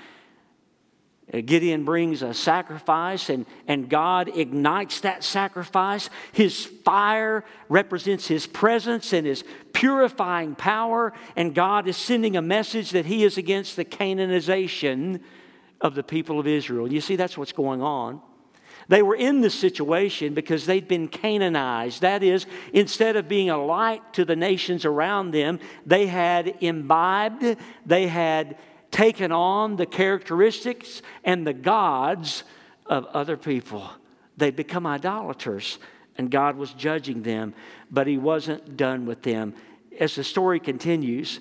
Uh, 1.31 1.41
Gideon 1.45 1.85
brings 1.85 2.21
a 2.21 2.33
sacrifice 2.33 3.29
and, 3.29 3.45
and 3.67 3.89
God 3.89 4.35
ignites 4.35 5.01
that 5.01 5.23
sacrifice. 5.23 6.09
His 6.31 6.65
fire 6.65 7.45
represents 7.69 8.27
his 8.27 8.45
presence 8.45 9.13
and 9.13 9.25
his 9.25 9.43
purifying 9.71 10.55
power, 10.55 11.13
and 11.35 11.55
God 11.55 11.87
is 11.87 11.97
sending 11.97 12.35
a 12.35 12.41
message 12.41 12.91
that 12.91 13.05
he 13.05 13.23
is 13.23 13.37
against 13.37 13.75
the 13.75 13.85
Canaanization 13.85 15.21
of 15.79 15.95
the 15.95 16.03
people 16.03 16.39
of 16.39 16.47
Israel. 16.47 16.91
You 16.91 17.01
see, 17.01 17.15
that's 17.15 17.37
what's 17.37 17.53
going 17.53 17.81
on. 17.81 18.21
They 18.89 19.01
were 19.01 19.15
in 19.15 19.39
this 19.39 19.55
situation 19.55 20.33
because 20.33 20.65
they'd 20.65 20.87
been 20.87 21.07
Canaanized. 21.07 22.01
That 22.01 22.21
is, 22.21 22.45
instead 22.73 23.15
of 23.15 23.29
being 23.29 23.49
a 23.49 23.63
light 23.63 24.13
to 24.13 24.25
the 24.25 24.35
nations 24.35 24.83
around 24.83 25.31
them, 25.31 25.59
they 25.85 26.05
had 26.05 26.57
imbibed, 26.59 27.57
they 27.85 28.07
had 28.07 28.57
taken 28.93 29.31
on 29.31 29.75
the 29.75 29.85
characteristics 29.85 31.01
and 31.25 31.45
the 31.45 31.53
gods 31.53 32.43
of 32.85 33.05
other 33.07 33.35
people. 33.35 33.89
They'd 34.37 34.55
become 34.55 34.85
idolaters, 34.85 35.79
and 36.17 36.29
God 36.31 36.55
was 36.55 36.71
judging 36.73 37.23
them, 37.23 37.53
but 37.91 38.07
He 38.07 38.17
wasn't 38.17 38.77
done 38.77 39.05
with 39.05 39.23
them. 39.23 39.55
As 39.99 40.15
the 40.15 40.23
story 40.23 40.59
continues, 40.59 41.39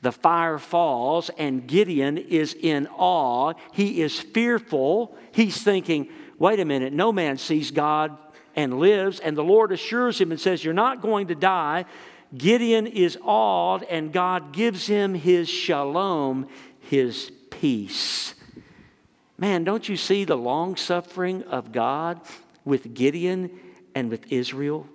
the 0.00 0.12
fire 0.12 0.58
falls, 0.58 1.30
and 1.38 1.66
Gideon 1.66 2.18
is 2.18 2.54
in 2.54 2.88
awe. 2.88 3.52
He 3.72 4.02
is 4.02 4.18
fearful. 4.18 5.16
He's 5.30 5.62
thinking, 5.62 6.08
wait 6.38 6.58
a 6.58 6.64
minute, 6.64 6.92
no 6.92 7.12
man 7.12 7.38
sees 7.38 7.70
God 7.70 8.16
and 8.56 8.80
lives. 8.80 9.20
And 9.20 9.36
the 9.36 9.44
Lord 9.44 9.72
assures 9.72 10.20
him 10.20 10.30
and 10.32 10.40
says, 10.40 10.64
You're 10.64 10.74
not 10.74 11.00
going 11.00 11.28
to 11.28 11.34
die. 11.34 11.84
Gideon 12.36 12.86
is 12.86 13.18
awed, 13.22 13.82
and 13.84 14.12
God 14.12 14.52
gives 14.52 14.86
him 14.86 15.14
his 15.14 15.48
shalom, 15.48 16.48
his 16.80 17.30
peace. 17.50 18.34
Man, 19.36 19.64
don't 19.64 19.88
you 19.88 19.96
see 19.96 20.24
the 20.24 20.36
long 20.36 20.76
suffering 20.76 21.42
of 21.44 21.72
God 21.72 22.20
with 22.64 22.94
Gideon 22.94 23.50
and 23.94 24.08
with 24.08 24.32
Israel? 24.32 24.86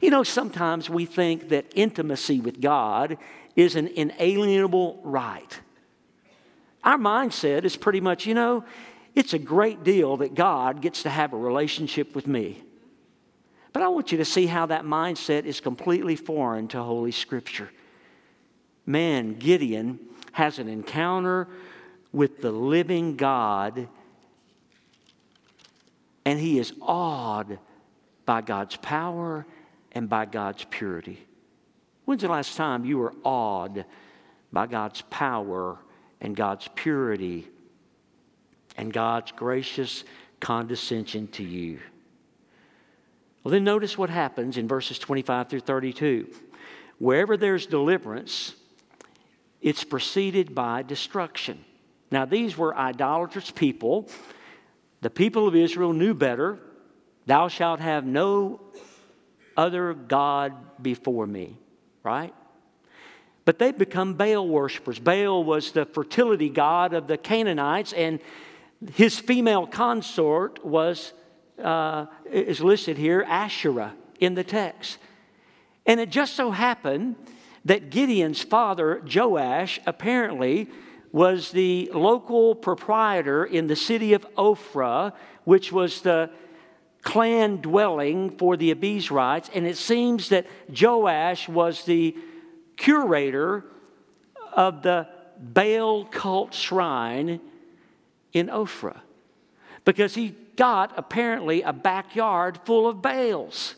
You 0.00 0.10
know, 0.10 0.22
sometimes 0.22 0.90
we 0.90 1.06
think 1.06 1.50
that 1.50 1.66
intimacy 1.74 2.40
with 2.40 2.60
God 2.60 3.18
is 3.54 3.76
an 3.76 3.88
inalienable 3.88 5.00
right. 5.04 5.60
Our 6.82 6.98
mindset 6.98 7.64
is 7.64 7.76
pretty 7.76 8.00
much, 8.00 8.26
you 8.26 8.34
know, 8.34 8.64
it's 9.14 9.32
a 9.32 9.38
great 9.38 9.84
deal 9.84 10.16
that 10.16 10.34
God 10.34 10.80
gets 10.80 11.04
to 11.04 11.10
have 11.10 11.32
a 11.32 11.36
relationship 11.36 12.16
with 12.16 12.26
me. 12.26 12.63
But 13.74 13.82
I 13.82 13.88
want 13.88 14.12
you 14.12 14.18
to 14.18 14.24
see 14.24 14.46
how 14.46 14.66
that 14.66 14.84
mindset 14.84 15.44
is 15.44 15.60
completely 15.60 16.14
foreign 16.14 16.68
to 16.68 16.82
Holy 16.82 17.10
Scripture. 17.10 17.70
Man, 18.86 19.34
Gideon 19.34 19.98
has 20.30 20.60
an 20.60 20.68
encounter 20.68 21.48
with 22.12 22.40
the 22.40 22.52
living 22.52 23.16
God, 23.16 23.88
and 26.24 26.38
he 26.38 26.60
is 26.60 26.72
awed 26.80 27.58
by 28.24 28.42
God's 28.42 28.76
power 28.76 29.44
and 29.90 30.08
by 30.08 30.24
God's 30.24 30.64
purity. 30.70 31.26
When's 32.04 32.22
the 32.22 32.28
last 32.28 32.56
time 32.56 32.84
you 32.84 32.98
were 32.98 33.14
awed 33.24 33.84
by 34.52 34.68
God's 34.68 35.02
power 35.02 35.78
and 36.20 36.36
God's 36.36 36.68
purity 36.76 37.48
and 38.76 38.92
God's 38.92 39.32
gracious 39.32 40.04
condescension 40.38 41.26
to 41.28 41.42
you? 41.42 41.80
Well, 43.44 43.52
then 43.52 43.64
notice 43.64 43.98
what 43.98 44.08
happens 44.08 44.56
in 44.56 44.66
verses 44.66 44.98
25 44.98 45.50
through 45.50 45.60
32. 45.60 46.28
Wherever 46.98 47.36
there's 47.36 47.66
deliverance, 47.66 48.54
it's 49.60 49.84
preceded 49.84 50.54
by 50.54 50.82
destruction. 50.82 51.62
Now, 52.10 52.24
these 52.24 52.56
were 52.56 52.74
idolatrous 52.76 53.50
people. 53.50 54.08
The 55.02 55.10
people 55.10 55.46
of 55.46 55.54
Israel 55.54 55.92
knew 55.92 56.14
better. 56.14 56.58
Thou 57.26 57.48
shalt 57.48 57.80
have 57.80 58.06
no 58.06 58.60
other 59.58 59.92
God 59.92 60.54
before 60.82 61.26
me, 61.26 61.58
right? 62.02 62.34
But 63.44 63.58
they've 63.58 63.76
become 63.76 64.14
Baal 64.14 64.48
worshippers. 64.48 64.98
Baal 64.98 65.44
was 65.44 65.72
the 65.72 65.84
fertility 65.84 66.48
god 66.48 66.94
of 66.94 67.08
the 67.08 67.18
Canaanites, 67.18 67.92
and 67.92 68.20
his 68.94 69.18
female 69.18 69.66
consort 69.66 70.64
was 70.64 71.12
uh, 71.62 72.06
is 72.30 72.60
listed 72.60 72.98
here, 72.98 73.24
Asherah, 73.26 73.94
in 74.20 74.34
the 74.34 74.44
text. 74.44 74.98
And 75.86 76.00
it 76.00 76.10
just 76.10 76.34
so 76.34 76.50
happened 76.50 77.16
that 77.64 77.90
Gideon's 77.90 78.42
father, 78.42 79.02
Joash, 79.12 79.80
apparently 79.86 80.68
was 81.12 81.52
the 81.52 81.90
local 81.94 82.54
proprietor 82.54 83.44
in 83.44 83.66
the 83.68 83.76
city 83.76 84.14
of 84.14 84.26
Ophrah, 84.34 85.12
which 85.44 85.70
was 85.70 86.00
the 86.00 86.30
clan 87.02 87.58
dwelling 87.58 88.36
for 88.36 88.56
the 88.56 88.74
Abiezrites. 88.74 89.48
And 89.54 89.66
it 89.66 89.76
seems 89.76 90.30
that 90.30 90.46
Joash 90.68 91.48
was 91.48 91.84
the 91.84 92.16
curator 92.76 93.64
of 94.52 94.82
the 94.82 95.06
Baal 95.38 96.04
cult 96.06 96.54
shrine 96.54 97.40
in 98.32 98.48
Ophrah 98.48 99.00
because 99.84 100.14
he 100.14 100.34
got 100.56 100.92
apparently 100.96 101.62
a 101.62 101.72
backyard 101.72 102.58
full 102.64 102.88
of 102.88 103.02
Baals. 103.02 103.74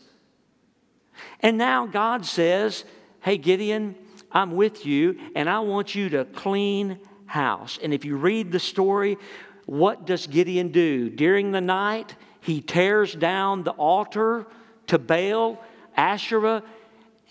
And 1.39 1.57
now 1.57 1.85
God 1.85 2.25
says, 2.25 2.83
Hey, 3.21 3.37
Gideon, 3.37 3.95
I'm 4.31 4.55
with 4.55 4.85
you, 4.85 5.19
and 5.35 5.49
I 5.49 5.59
want 5.59 5.95
you 5.95 6.09
to 6.09 6.25
clean 6.25 6.99
house. 7.25 7.79
And 7.81 7.93
if 7.93 8.05
you 8.05 8.17
read 8.17 8.51
the 8.51 8.59
story, 8.59 9.17
what 9.65 10.05
does 10.05 10.27
Gideon 10.27 10.69
do? 10.69 11.09
During 11.09 11.51
the 11.51 11.61
night, 11.61 12.15
he 12.41 12.61
tears 12.61 13.13
down 13.13 13.63
the 13.63 13.71
altar 13.71 14.47
to 14.87 14.97
Baal, 14.97 15.61
Asherah, 15.95 16.63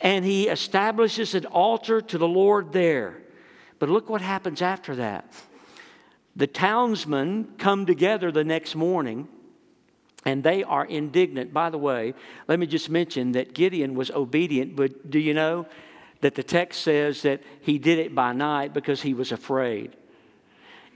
and 0.01 0.25
he 0.25 0.49
establishes 0.49 1.35
an 1.35 1.47
altar 1.47 2.01
to 2.03 2.19
the 2.19 2.29
Lord 2.29 2.73
there. 2.73 3.23
But 3.79 3.89
look 3.89 4.11
what 4.11 4.21
happens 4.21 4.61
after 4.61 4.97
that. 4.97 5.33
The 6.35 6.47
townsmen 6.47 7.55
come 7.57 7.87
together 7.87 8.31
the 8.31 8.45
next 8.45 8.75
morning 8.75 9.29
and 10.27 10.43
they 10.43 10.65
are 10.65 10.85
indignant. 10.85 11.55
By 11.55 11.71
the 11.71 11.79
way, 11.79 12.13
let 12.49 12.59
me 12.59 12.67
just 12.67 12.91
mention 12.91 13.33
that 13.33 13.55
Gideon 13.55 13.95
was 13.95 14.11
obedient, 14.11 14.75
but 14.75 15.09
do 15.09 15.21
you 15.21 15.33
know 15.33 15.67
that 16.21 16.35
the 16.35 16.43
text 16.43 16.83
says 16.83 17.23
that 17.23 17.41
he 17.61 17.79
did 17.79 18.01
it 18.01 18.15
by 18.15 18.33
night 18.33 18.75
because 18.75 19.01
he 19.01 19.15
was 19.15 19.31
afraid? 19.31 19.97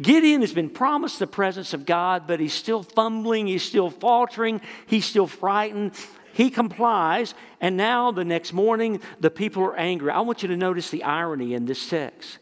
Gideon 0.03 0.41
has 0.41 0.53
been 0.53 0.69
promised 0.69 1.21
the 1.21 1.29
presence 1.29 1.73
of 1.73 1.87
God, 1.87 2.27
but 2.27 2.41
he's 2.41 2.55
still 2.55 2.83
fumbling, 2.83 3.47
he's 3.47 3.63
still 3.63 3.89
faltering, 3.89 4.61
he's 4.87 5.05
still 5.05 5.29
frightened. 5.29 5.93
He 6.33 6.49
complies, 6.51 7.35
and 7.61 7.77
now 7.77 8.13
the 8.13 8.25
next 8.25 8.53
morning 8.53 9.01
the 9.21 9.31
people 9.31 9.63
are 9.63 9.77
angry. 9.77 10.11
I 10.11 10.21
want 10.21 10.43
you 10.43 10.49
to 10.49 10.57
notice 10.57 10.91
the 10.91 11.05
irony 11.05 11.55
in 11.55 11.67
this 11.67 11.89
text. 11.89 12.39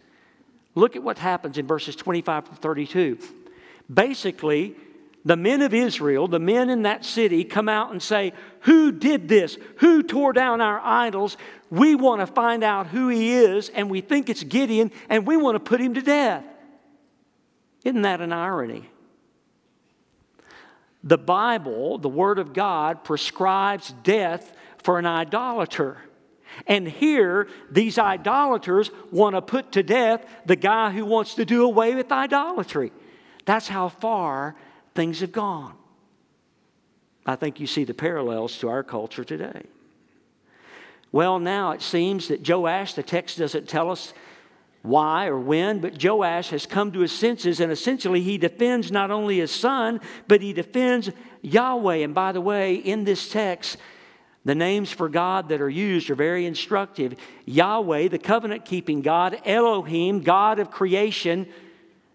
Look 0.75 0.95
at 0.95 1.03
what 1.03 1.19
happens 1.19 1.59
in 1.59 1.67
verses 1.67 1.97
25 1.97 2.51
to 2.51 2.55
32. 2.57 3.19
Basically, 3.93 4.77
the 5.29 5.37
men 5.37 5.61
of 5.61 5.75
Israel, 5.75 6.27
the 6.27 6.39
men 6.39 6.71
in 6.71 6.83
that 6.83 7.05
city, 7.05 7.45
come 7.45 7.69
out 7.69 7.91
and 7.91 8.03
say, 8.03 8.33
Who 8.61 8.91
did 8.91 9.29
this? 9.29 9.59
Who 9.77 10.03
tore 10.03 10.33
down 10.33 10.63
our 10.63 10.81
idols? 10.81 11.37
We 11.69 11.95
want 11.95 12.23
to 12.23 12.27
find 12.27 12.65
out 12.65 12.87
who 12.87 13.09
he 13.09 13.35
is, 13.35 13.69
and 13.69 13.91
we 13.91 14.01
think 14.01 14.31
it's 14.31 14.43
Gideon, 14.43 14.91
and 15.11 15.27
we 15.27 15.37
want 15.37 15.57
to 15.57 15.61
put 15.61 15.83
him 15.83 15.93
to 15.95 16.01
death. 16.01 16.45
Isn't 17.85 18.01
that 18.03 18.23
an 18.23 18.33
irony? 18.33 18.89
The 21.05 21.19
Bible, 21.19 21.99
the 21.99 22.09
Word 22.09 22.39
of 22.39 22.55
God, 22.55 23.05
prescribes 23.05 23.93
death 24.03 24.51
for 24.79 24.99
an 24.99 25.05
idolater. 25.05 25.99
And 26.67 26.89
here, 26.89 27.49
these 27.71 27.99
idolaters 27.99 28.91
want 29.13 29.37
to 29.37 29.43
put 29.43 29.73
to 29.73 29.83
death 29.83 30.25
the 30.47 30.57
guy 30.57 30.91
who 30.91 31.05
wants 31.05 31.35
to 31.35 31.45
do 31.45 31.65
away 31.65 31.95
with 31.95 32.11
idolatry. 32.11 32.93
That's 33.45 33.69
how 33.69 33.91
far 33.91 34.57
things 34.95 35.21
have 35.21 35.33
gone. 35.33 35.75
I 37.27 37.37
think 37.37 37.61
you 37.61 37.67
see 37.67 37.85
the 37.85 37.95
parallels 37.95 38.59
to 38.59 38.69
our 38.69 38.83
culture 38.83 39.25
today. 39.25 39.63
Well, 41.13 41.39
now 41.39 41.73
it 41.73 41.83
seems 41.83 42.29
that 42.29 42.47
Joash, 42.47 42.95
the 42.95 43.03
text 43.03 43.39
doesn't 43.39 43.69
tell 43.69 43.91
us 43.91 44.13
why 44.83 45.27
or 45.27 45.39
when, 45.39 45.81
but 45.81 46.03
Joash 46.03 46.51
has 46.51 46.67
come 46.67 46.93
to 46.93 47.01
his 47.01 47.13
senses 47.13 47.61
and 47.61 47.73
essentially 47.73 48.21
he 48.21 48.39
defends 48.39 48.91
not 48.91 49.11
only 49.11 49.39
his 49.39 49.51
son, 49.51 50.01
but 50.27 50.41
he 50.41 50.53
defends 50.53 51.11
Yahweh. 51.43 51.97
And 51.97 52.15
by 52.15 52.33
the 52.33 52.41
way, 52.41 52.77
in 52.77 53.05
this 53.05 53.29
text, 53.29 53.77
the 54.45 54.55
names 54.55 54.91
for 54.91 55.09
God 55.09 55.49
that 55.49 55.61
are 55.61 55.69
used 55.69 56.11
are 56.11 56.15
very 56.15 56.47
instructive. 56.47 57.15
Yahweh, 57.45 58.09
the 58.09 58.19
covenant 58.19 58.65
keeping 58.65 59.03
God, 59.03 59.41
Elohim, 59.45 60.21
God 60.23 60.59
of 60.59 60.71
creation, 60.71 61.47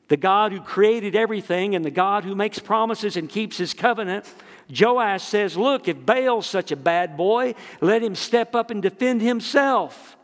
the 0.08 0.18
God 0.18 0.52
who 0.52 0.62
created 0.62 1.16
everything 1.16 1.76
and 1.76 1.84
the 1.84 1.92
God 1.92 2.24
who 2.24 2.36
makes 2.36 2.60
promises 2.60 3.18
and 3.18 3.30
keeps 3.30 3.58
his 3.58 3.74
covenant. 3.74 4.32
Joash 4.70 5.24
says, 5.24 5.58
Look, 5.58 5.88
if 5.88 6.06
Baal's 6.06 6.46
such 6.46 6.72
a 6.72 6.76
bad 6.76 7.18
boy, 7.18 7.56
let 7.82 8.04
him 8.04 8.16
step 8.16 8.56
up 8.56 8.72
and 8.72 8.82
defend 8.82 9.22
himself. 9.22 10.18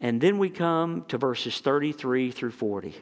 And 0.00 0.20
then 0.20 0.38
we 0.38 0.48
come 0.48 1.04
to 1.08 1.18
verses 1.18 1.60
33 1.60 2.30
through 2.30 2.52
40. 2.52 2.94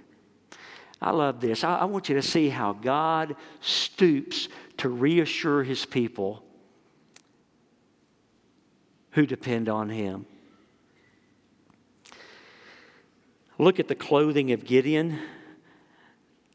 I 1.01 1.13
love 1.13 1.41
this. 1.41 1.63
I, 1.63 1.79
I, 1.79 1.85
want 1.85 2.09
you 2.09 2.17
to 2.17 2.23
see 2.23 2.49
how 2.49 2.73
God 2.73 3.37
stoops 3.61 4.49
to 4.79 4.89
reassure 4.89 5.63
his 5.63 5.87
people 5.87 6.43
who 9.13 9.25
depend 9.25 9.69
on 9.69 9.91
him. 9.91 10.27
Look 13.59 13.81
at 13.81 13.89
the 13.89 13.95
clothing 13.95 14.53
of 14.53 14.65
Gideon. 14.65 15.19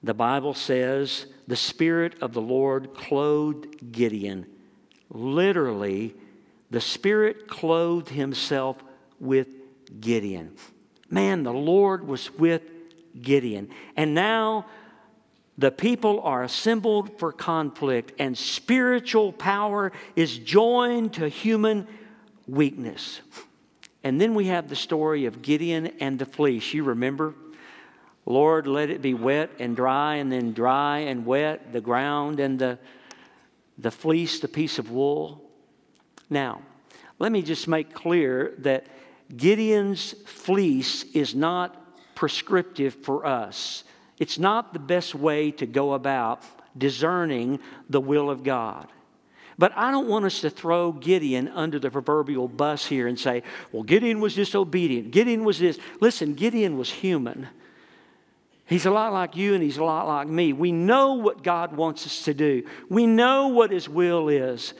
The 0.01 0.13
Bible 0.13 0.53
says 0.53 1.25
the 1.47 1.55
Spirit 1.55 2.15
of 2.21 2.33
the 2.33 2.41
Lord 2.41 2.93
clothed 2.93 3.91
Gideon. 3.91 4.45
Literally, 5.09 6.15
the 6.71 6.81
Spirit 6.81 7.47
clothed 7.47 8.09
himself 8.09 8.77
with 9.19 9.47
Gideon. 9.99 10.55
Man, 11.09 11.43
the 11.43 11.53
Lord 11.53 12.07
was 12.07 12.31
with 12.33 12.61
Gideon. 13.21 13.69
And 13.95 14.15
now 14.15 14.65
the 15.57 15.71
people 15.71 16.21
are 16.21 16.43
assembled 16.43 17.19
for 17.19 17.31
conflict, 17.31 18.13
and 18.17 18.37
spiritual 18.37 19.31
power 19.31 19.91
is 20.15 20.37
joined 20.37 21.13
to 21.13 21.27
human 21.27 21.87
weakness. 22.47 23.21
And 24.03 24.19
then 24.19 24.35
we 24.35 24.47
have 24.47 24.67
the 24.67 24.75
story 24.75 25.25
of 25.25 25.41
Gideon 25.41 25.87
and 25.99 26.19
the 26.19 26.25
fleece. 26.25 26.73
You 26.73 26.83
remember? 26.83 27.33
Lord, 28.25 28.67
let 28.67 28.89
it 28.89 29.01
be 29.01 29.13
wet 29.13 29.51
and 29.59 29.75
dry, 29.75 30.15
and 30.15 30.31
then 30.31 30.53
dry 30.53 30.99
and 30.99 31.25
wet, 31.25 31.73
the 31.73 31.81
ground 31.81 32.39
and 32.39 32.57
the, 32.57 32.79
the 33.77 33.91
fleece, 33.91 34.39
the 34.39 34.47
piece 34.47 34.79
of 34.79 34.91
wool. 34.91 35.41
Now, 36.29 36.61
let 37.19 37.31
me 37.31 37.41
just 37.41 37.67
make 37.67 37.93
clear 37.93 38.53
that 38.59 38.87
Gideon's 39.35 40.13
fleece 40.25 41.03
is 41.13 41.35
not 41.35 42.15
prescriptive 42.15 42.95
for 42.95 43.25
us. 43.25 43.83
It's 44.19 44.37
not 44.37 44.73
the 44.73 44.79
best 44.79 45.15
way 45.15 45.51
to 45.51 45.65
go 45.65 45.93
about 45.93 46.43
discerning 46.77 47.59
the 47.89 48.01
will 48.01 48.29
of 48.29 48.43
God. 48.43 48.87
But 49.57 49.71
I 49.75 49.91
don't 49.91 50.07
want 50.07 50.25
us 50.25 50.41
to 50.41 50.49
throw 50.49 50.91
Gideon 50.91 51.47
under 51.49 51.79
the 51.79 51.91
proverbial 51.91 52.47
bus 52.47 52.85
here 52.85 53.07
and 53.07 53.19
say, 53.19 53.43
well, 53.71 53.83
Gideon 53.83 54.19
was 54.19 54.35
disobedient. 54.35 55.11
Gideon 55.11 55.43
was 55.43 55.59
this. 55.59 55.79
Listen, 55.99 56.33
Gideon 56.33 56.77
was 56.77 56.89
human. 56.89 57.47
He's 58.65 58.85
a 58.85 58.91
lot 58.91 59.13
like 59.13 59.35
you 59.35 59.53
and 59.53 59.61
he's 59.61 59.77
a 59.77 59.83
lot 59.83 60.07
like 60.07 60.27
me. 60.27 60.53
We 60.53 60.71
know 60.71 61.13
what 61.13 61.43
God 61.43 61.75
wants 61.75 62.05
us 62.05 62.23
to 62.23 62.33
do, 62.33 62.63
we 62.89 63.05
know 63.05 63.49
what 63.49 63.71
his 63.71 63.87
will 63.87 64.29
is. 64.29 64.73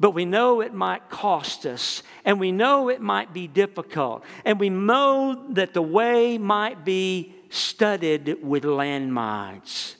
But 0.00 0.12
we 0.12 0.24
know 0.24 0.62
it 0.62 0.72
might 0.72 1.10
cost 1.10 1.66
us, 1.66 2.02
and 2.24 2.40
we 2.40 2.52
know 2.52 2.88
it 2.88 3.02
might 3.02 3.34
be 3.34 3.46
difficult, 3.46 4.24
and 4.46 4.58
we 4.58 4.70
know 4.70 5.44
that 5.50 5.74
the 5.74 5.82
way 5.82 6.38
might 6.38 6.86
be 6.86 7.34
studded 7.50 8.38
with 8.42 8.64
landmines. 8.64 9.96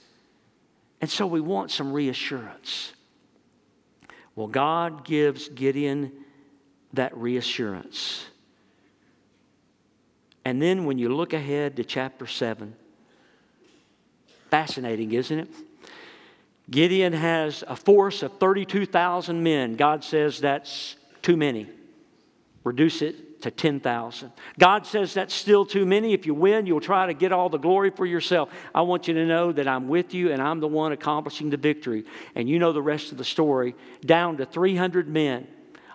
And 1.01 1.09
so 1.09 1.27
we 1.27 1.39
want 1.39 1.69
some 1.69 1.93
reassurance. 1.93 2.93
Well, 4.35 4.47
God 4.47 5.05
gives 5.05 5.49
Gideon 5.49 6.11
that 6.93 7.15
reassurance. 7.15 8.25
And 10.43 10.61
then 10.61 10.85
when 10.85 10.97
you 10.97 11.09
look 11.09 11.33
ahead 11.33 11.75
to 11.77 11.83
chapter 11.83 12.25
7, 12.25 12.75
fascinating, 14.49 15.11
isn't 15.11 15.39
it? 15.39 15.49
Gideon 16.69 17.13
has 17.13 17.63
a 17.67 17.75
force 17.75 18.23
of 18.23 18.37
32,000 18.39 19.43
men. 19.43 19.75
God 19.75 20.03
says 20.03 20.39
that's 20.39 20.95
too 21.21 21.37
many. 21.37 21.67
Reduce 22.63 23.01
it 23.01 23.30
to 23.41 23.51
10,000. 23.51 24.31
God 24.57 24.85
says 24.85 25.13
that's 25.13 25.33
still 25.33 25.65
too 25.65 25.85
many. 25.85 26.13
If 26.13 26.25
you 26.25 26.33
win, 26.33 26.65
you'll 26.65 26.81
try 26.81 27.05
to 27.07 27.13
get 27.13 27.31
all 27.31 27.49
the 27.49 27.57
glory 27.57 27.91
for 27.91 28.05
yourself. 28.05 28.49
I 28.73 28.81
want 28.81 29.07
you 29.07 29.13
to 29.15 29.25
know 29.25 29.51
that 29.51 29.67
I'm 29.67 29.87
with 29.87 30.13
you 30.13 30.31
and 30.31 30.41
I'm 30.41 30.59
the 30.59 30.67
one 30.67 30.91
accomplishing 30.91 31.49
the 31.49 31.57
victory. 31.57 32.05
And 32.35 32.49
you 32.49 32.59
know 32.59 32.71
the 32.71 32.81
rest 32.81 33.11
of 33.11 33.17
the 33.17 33.23
story. 33.23 33.75
Down 34.05 34.37
to 34.37 34.45
300 34.45 35.07
men, 35.07 35.47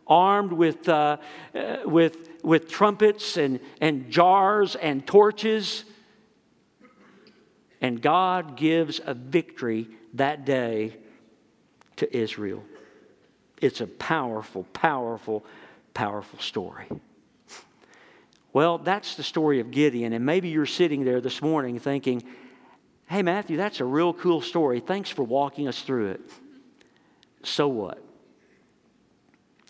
armed 0.07 0.53
with, 0.53 0.89
uh, 0.89 1.19
uh, 1.55 1.77
with, 1.85 2.29
with 2.43 2.69
trumpets 2.69 3.37
and, 3.37 3.61
and 3.81 4.11
jars 4.11 4.77
and 4.77 5.07
torches. 5.07 5.85
And 7.81 8.01
God 8.01 8.57
gives 8.57 9.01
a 9.05 9.15
victory 9.15 9.89
that 10.15 10.45
day 10.45 10.97
to 11.97 12.17
Israel. 12.17 12.63
It's 13.61 13.81
a 13.81 13.87
powerful, 13.87 14.65
powerful, 14.73 15.45
powerful 15.95 16.39
story. 16.39 16.87
Well, 18.57 18.79
that's 18.79 19.17
the 19.17 19.23
story 19.23 19.61
of 19.61 19.71
Gideon. 19.71 20.15
And 20.15 20.25
maybe 20.25 20.49
you're 20.49 20.65
sitting 20.65 21.05
there 21.05 21.21
this 21.21 21.43
morning 21.43 21.79
thinking, 21.79 22.23
hey, 23.05 23.23
Matthew, 23.23 23.59
that's 23.59 23.81
a 23.81 23.85
real 23.85 24.15
cool 24.15 24.41
story. 24.41 24.81
Thanks 24.81 25.11
for 25.11 25.25
walking 25.25 25.69
us 25.69 25.83
through 25.83 26.13
it. 26.13 26.21
So 27.43 27.69
what? 27.69 28.03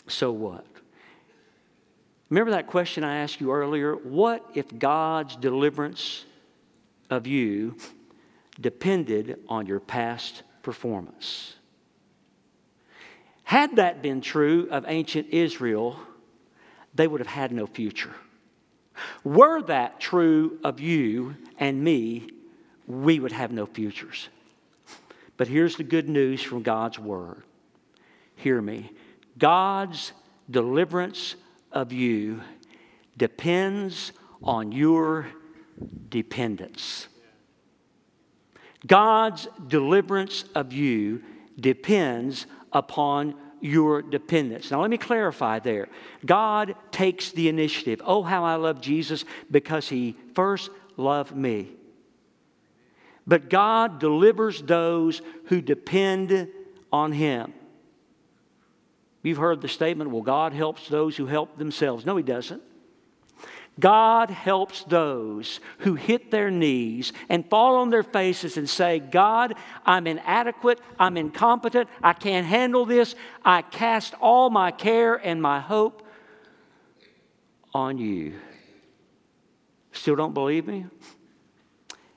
So 0.07 0.31
what? 0.31 0.64
Remember 2.31 2.53
that 2.53 2.68
question 2.68 3.03
I 3.03 3.16
asked 3.16 3.40
you 3.40 3.51
earlier? 3.51 3.96
What 3.96 4.49
if 4.55 4.79
God's 4.79 5.35
deliverance 5.35 6.25
of 7.11 7.27
you 7.27 7.75
depended 8.61 9.40
on 9.49 9.66
your 9.66 9.81
past 9.81 10.44
performance. 10.62 11.57
Had 13.42 13.75
that 13.75 14.01
been 14.01 14.20
true 14.20 14.68
of 14.70 14.85
ancient 14.87 15.31
Israel, 15.31 15.99
they 16.94 17.09
would 17.09 17.20
have 17.20 17.27
had 17.27 17.51
no 17.51 17.66
future. 17.66 18.14
Were 19.27 19.61
that 19.62 19.99
true 19.99 20.61
of 20.62 20.79
you 20.79 21.35
and 21.59 21.83
me, 21.83 22.29
we 22.87 23.19
would 23.19 23.33
have 23.33 23.51
no 23.51 23.67
futures. 23.67 24.29
But 25.37 25.49
here's 25.49 25.75
the 25.75 25.83
good 25.83 26.09
news 26.09 26.45
from 26.45 26.62
God's 26.62 26.97
Word. 26.97 27.43
Hear 28.37 28.62
me. 28.62 28.93
God's 29.37 30.12
deliverance 30.49 31.35
of 31.73 31.93
you 31.93 32.41
depends 33.17 34.12
on 34.45 34.71
your 34.71 35.27
dependence. 36.09 37.09
God's 38.87 39.49
deliverance 39.67 40.45
of 40.55 40.73
you 40.73 41.21
depends 41.59 42.47
upon 42.73 43.35
your 43.67 44.03
dependence. 44.03 44.71
Now, 44.71 44.81
let 44.81 44.91
me 44.91 44.99
clarify 44.99 45.59
there. 45.59 45.89
God 46.25 46.75
takes 46.91 47.33
the 47.33 47.49
initiative. 47.49 48.01
Oh, 48.05 48.23
how 48.23 48.45
I 48.45 48.55
love 48.57 48.81
Jesus 48.81 49.25
because 49.51 49.89
he 49.89 50.17
first 50.35 50.71
loved 50.97 51.37
me. 51.37 51.69
But 53.27 53.51
God 53.51 53.99
delivers 53.99 54.63
those 54.63 55.21
who 55.47 55.61
depend 55.61 56.49
on 56.93 57.13
him. 57.13 57.53
You've 59.23 59.39
heard 59.39 59.61
the 59.61 59.69
statement, 59.69 60.11
well, 60.11 60.23
God 60.23 60.53
helps 60.53 60.89
those 60.89 61.17
who 61.17 61.27
help 61.27 61.59
themselves. 61.59 62.07
No, 62.07 62.17
he 62.17 62.23
doesn't. 62.23 62.63
God 63.79 64.31
helps 64.31 64.85
those 64.85 65.61
who 65.79 65.95
hit 65.95 66.31
their 66.31 66.51
knees 66.51 67.12
and 67.29 67.49
fall 67.49 67.77
on 67.77 67.91
their 67.91 68.03
faces 68.03 68.57
and 68.57 68.69
say, 68.69 68.99
God, 68.99 69.55
I'm 69.85 70.07
inadequate, 70.07 70.81
I'm 70.99 71.19
incompetent, 71.19 71.89
I 72.03 72.15
can't 72.15 72.47
handle 72.47 72.87
this. 72.87 73.15
I 73.45 73.62
cast 73.62 74.15
all 74.21 74.49
my 74.49 74.71
care 74.71 75.15
and 75.15 75.43
my 75.43 75.61
hope 75.61 76.07
on 77.75 77.99
you. 77.99 78.35
Still 79.93 80.17
don't 80.17 80.35
believe 80.35 80.67
me? 80.67 80.87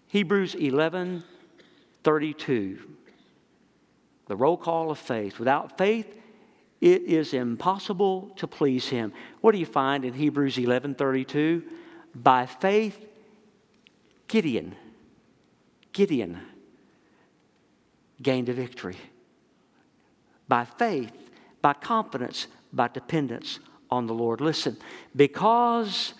Hebrews 0.08 0.56
11 0.56 1.24
32. 2.04 2.80
The 4.28 4.36
roll 4.36 4.56
call 4.56 4.89
of 4.91 4.98
faith. 4.98 5.38
Without 5.38 5.78
faith, 5.78 6.08
it 6.82 7.04
is 7.04 7.34
impossible 7.34 8.32
to 8.38 8.48
please 8.48 8.88
him. 8.88 9.12
What 9.42 9.52
do 9.52 9.58
you 9.58 9.65
find 9.65 10.06
in 10.06 10.13
Hebrews 10.13 10.58
11:32? 10.58 11.63
By 12.15 12.46
faith 12.46 13.06
Gideon 14.28 14.76
Gideon 15.92 16.39
gained 18.22 18.50
a 18.50 18.54
victory. 18.54 18.98
By 20.48 20.65
faith, 20.65 21.12
by 21.62 21.74
confidence, 21.74 22.48
by 22.72 22.88
dependence 22.88 23.60
on 23.89 24.08
the 24.08 24.13
Lord. 24.13 24.42
Listen, 24.42 24.78
because 25.15 26.13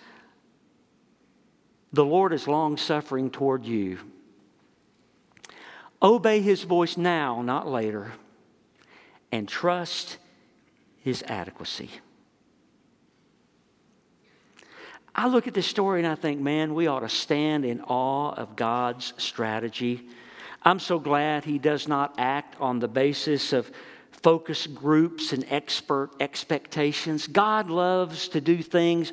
the 1.92 2.04
Lord 2.04 2.32
is 2.32 2.46
long 2.46 2.76
suffering 2.76 3.30
toward 3.30 3.64
you, 3.64 3.98
obey 6.02 6.40
his 6.40 6.62
voice 6.62 6.96
now, 6.96 7.42
not 7.42 7.66
later, 7.66 8.12
and 9.32 9.48
trust 9.48 10.18
his 11.00 11.22
adequacy. 11.24 11.90
I 15.14 15.26
look 15.26 15.48
at 15.48 15.54
this 15.54 15.66
story 15.66 16.00
and 16.00 16.08
I 16.08 16.14
think, 16.14 16.40
man, 16.40 16.74
we 16.74 16.86
ought 16.86 17.00
to 17.00 17.08
stand 17.08 17.64
in 17.64 17.80
awe 17.82 18.32
of 18.32 18.54
God's 18.56 19.12
strategy. 19.16 20.06
I'm 20.62 20.78
so 20.78 20.98
glad 20.98 21.44
he 21.44 21.58
does 21.58 21.88
not 21.88 22.14
act 22.18 22.56
on 22.60 22.78
the 22.78 22.88
basis 22.88 23.52
of 23.52 23.70
focus 24.22 24.66
groups 24.66 25.32
and 25.32 25.44
expert 25.48 26.10
expectations. 26.20 27.26
God 27.26 27.70
loves 27.70 28.28
to 28.28 28.40
do 28.40 28.62
things 28.62 29.12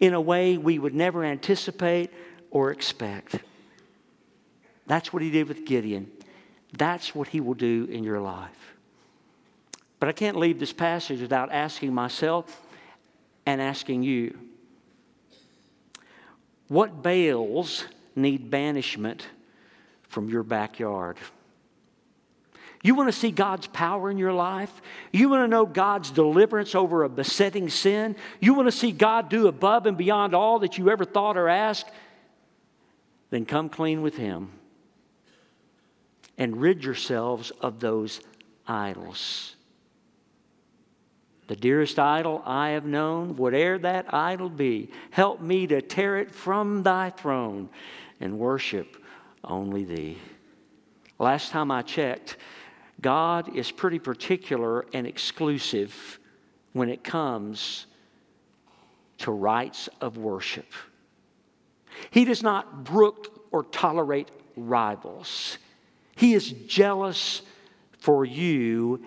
in 0.00 0.14
a 0.14 0.20
way 0.20 0.58
we 0.58 0.78
would 0.78 0.94
never 0.94 1.24
anticipate 1.24 2.10
or 2.50 2.70
expect. 2.70 3.36
That's 4.86 5.12
what 5.12 5.22
he 5.22 5.30
did 5.30 5.48
with 5.48 5.64
Gideon. 5.64 6.10
That's 6.76 7.14
what 7.14 7.28
he 7.28 7.40
will 7.40 7.54
do 7.54 7.88
in 7.90 8.04
your 8.04 8.20
life. 8.20 8.77
But 10.00 10.08
I 10.08 10.12
can't 10.12 10.36
leave 10.36 10.58
this 10.58 10.72
passage 10.72 11.20
without 11.20 11.50
asking 11.52 11.92
myself 11.92 12.62
and 13.46 13.60
asking 13.60 14.02
you 14.02 14.38
what 16.68 17.02
Baals 17.02 17.84
need 18.14 18.50
banishment 18.50 19.26
from 20.08 20.28
your 20.28 20.42
backyard? 20.42 21.16
You 22.82 22.94
want 22.94 23.08
to 23.08 23.18
see 23.18 23.30
God's 23.30 23.66
power 23.66 24.10
in 24.10 24.18
your 24.18 24.32
life? 24.32 24.70
You 25.12 25.28
want 25.28 25.42
to 25.42 25.48
know 25.48 25.66
God's 25.66 26.10
deliverance 26.10 26.74
over 26.74 27.02
a 27.02 27.08
besetting 27.08 27.68
sin? 27.68 28.14
You 28.38 28.54
want 28.54 28.68
to 28.68 28.72
see 28.72 28.92
God 28.92 29.28
do 29.28 29.48
above 29.48 29.86
and 29.86 29.96
beyond 29.96 30.34
all 30.34 30.60
that 30.60 30.78
you 30.78 30.90
ever 30.90 31.04
thought 31.04 31.36
or 31.36 31.48
asked? 31.48 31.90
Then 33.30 33.46
come 33.46 33.68
clean 33.68 34.02
with 34.02 34.16
Him 34.16 34.52
and 36.36 36.60
rid 36.60 36.84
yourselves 36.84 37.50
of 37.60 37.80
those 37.80 38.20
idols. 38.66 39.56
The 41.48 41.56
dearest 41.56 41.98
idol 41.98 42.42
I 42.44 42.70
have 42.70 42.84
known, 42.84 43.36
whate'er 43.36 43.78
that 43.78 44.12
idol 44.12 44.50
be, 44.50 44.90
help 45.10 45.40
me 45.40 45.66
to 45.68 45.80
tear 45.80 46.18
it 46.18 46.30
from 46.30 46.82
thy 46.82 47.08
throne 47.08 47.70
and 48.20 48.38
worship 48.38 49.02
only 49.42 49.84
thee. 49.84 50.18
Last 51.18 51.50
time 51.50 51.70
I 51.70 51.80
checked, 51.80 52.36
God 53.00 53.56
is 53.56 53.70
pretty 53.70 53.98
particular 53.98 54.84
and 54.92 55.06
exclusive 55.06 56.18
when 56.74 56.90
it 56.90 57.02
comes 57.02 57.86
to 59.18 59.32
rites 59.32 59.88
of 60.02 60.18
worship. 60.18 60.70
He 62.10 62.26
does 62.26 62.42
not 62.42 62.84
brook 62.84 63.46
or 63.50 63.64
tolerate 63.64 64.30
rivals. 64.54 65.56
He 66.14 66.34
is 66.34 66.52
jealous 66.52 67.40
for 67.98 68.26
you 68.26 69.02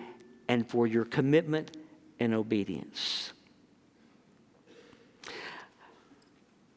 and 0.48 0.68
for 0.68 0.88
your 0.88 1.04
commitment 1.04 1.76
and 2.22 2.34
obedience. 2.34 3.32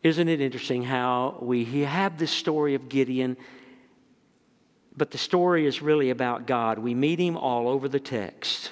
Isn't 0.01 0.27
it 0.27 0.41
interesting 0.41 0.83
how 0.83 1.37
we 1.39 1.83
have 1.83 2.17
this 2.17 2.31
story 2.31 2.73
of 2.73 2.89
Gideon, 2.89 3.37
but 4.97 5.11
the 5.11 5.17
story 5.19 5.67
is 5.67 5.83
really 5.83 6.09
about 6.09 6.47
God? 6.47 6.79
We 6.79 6.95
meet 6.95 7.19
him 7.19 7.37
all 7.37 7.67
over 7.67 7.87
the 7.87 7.99
text, 7.99 8.71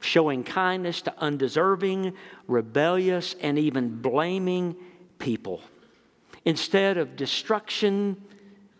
showing 0.00 0.44
kindness 0.44 1.00
to 1.02 1.14
undeserving, 1.18 2.12
rebellious, 2.46 3.34
and 3.40 3.58
even 3.58 4.02
blaming 4.02 4.76
people. 5.18 5.62
Instead 6.44 6.98
of 6.98 7.16
destruction, 7.16 8.22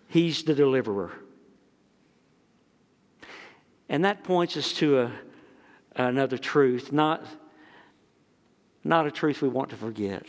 he's 0.08 0.42
the 0.42 0.54
deliverer. 0.54 1.12
And 3.88 4.04
that 4.04 4.24
points 4.24 4.56
us 4.56 4.72
to 4.74 5.00
a 5.00 5.12
another 5.96 6.38
truth, 6.38 6.92
not, 6.92 7.24
not 8.84 9.06
a 9.06 9.10
truth 9.10 9.42
we 9.42 9.48
want 9.48 9.70
to 9.70 9.76
forget. 9.76 10.24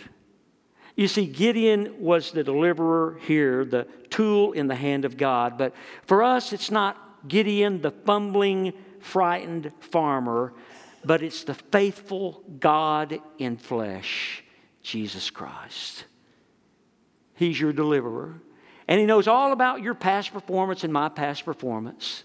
You 0.95 1.07
see, 1.07 1.25
Gideon 1.25 1.95
was 1.99 2.31
the 2.31 2.43
deliverer 2.43 3.17
here, 3.25 3.65
the 3.65 3.87
tool 4.09 4.51
in 4.51 4.67
the 4.67 4.75
hand 4.75 5.05
of 5.05 5.17
God. 5.17 5.57
But 5.57 5.73
for 6.05 6.23
us, 6.23 6.53
it's 6.53 6.69
not 6.69 7.27
Gideon, 7.27 7.81
the 7.81 7.91
fumbling, 7.91 8.73
frightened 8.99 9.71
farmer, 9.79 10.53
but 11.03 11.23
it's 11.23 11.43
the 11.43 11.55
faithful 11.55 12.43
God 12.59 13.19
in 13.39 13.57
flesh, 13.57 14.43
Jesus 14.83 15.29
Christ. 15.29 16.05
He's 17.35 17.59
your 17.59 17.73
deliverer. 17.73 18.39
And 18.87 18.99
He 18.99 19.05
knows 19.05 19.27
all 19.27 19.51
about 19.51 19.81
your 19.81 19.95
past 19.95 20.31
performance 20.31 20.83
and 20.83 20.93
my 20.93 21.09
past 21.09 21.45
performance. 21.45 22.23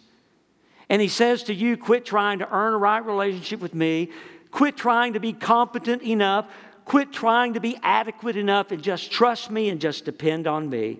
And 0.88 1.02
he 1.02 1.08
says 1.08 1.42
to 1.44 1.54
you, 1.54 1.76
quit 1.76 2.04
trying 2.04 2.38
to 2.38 2.50
earn 2.50 2.74
a 2.74 2.78
right 2.78 3.04
relationship 3.04 3.60
with 3.60 3.74
me. 3.74 4.10
Quit 4.50 4.76
trying 4.76 5.12
to 5.12 5.20
be 5.20 5.32
competent 5.32 6.02
enough. 6.02 6.46
Quit 6.84 7.12
trying 7.12 7.54
to 7.54 7.60
be 7.60 7.78
adequate 7.82 8.36
enough 8.36 8.72
and 8.72 8.82
just 8.82 9.10
trust 9.10 9.50
me 9.50 9.68
and 9.68 9.80
just 9.80 10.04
depend 10.04 10.46
on 10.46 10.70
me. 10.70 10.98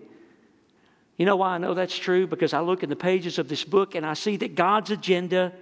You 1.17 1.27
know 1.27 1.37
why 1.37 1.55
I 1.55 1.59
know 1.59 1.75
that's 1.75 1.97
true? 1.99 2.27
Because 2.27 2.53
I 2.53 2.61
look 2.61 2.83
in 2.83 2.91
the 2.91 2.97
pages 2.97 3.39
of 3.39 3.49
this 3.49 3.65
book 3.65 3.95
and 3.95 4.05
I 4.05 4.15
see 4.15 4.37
that 4.37 4.55
God's 4.55 4.91
agenda 4.91 5.53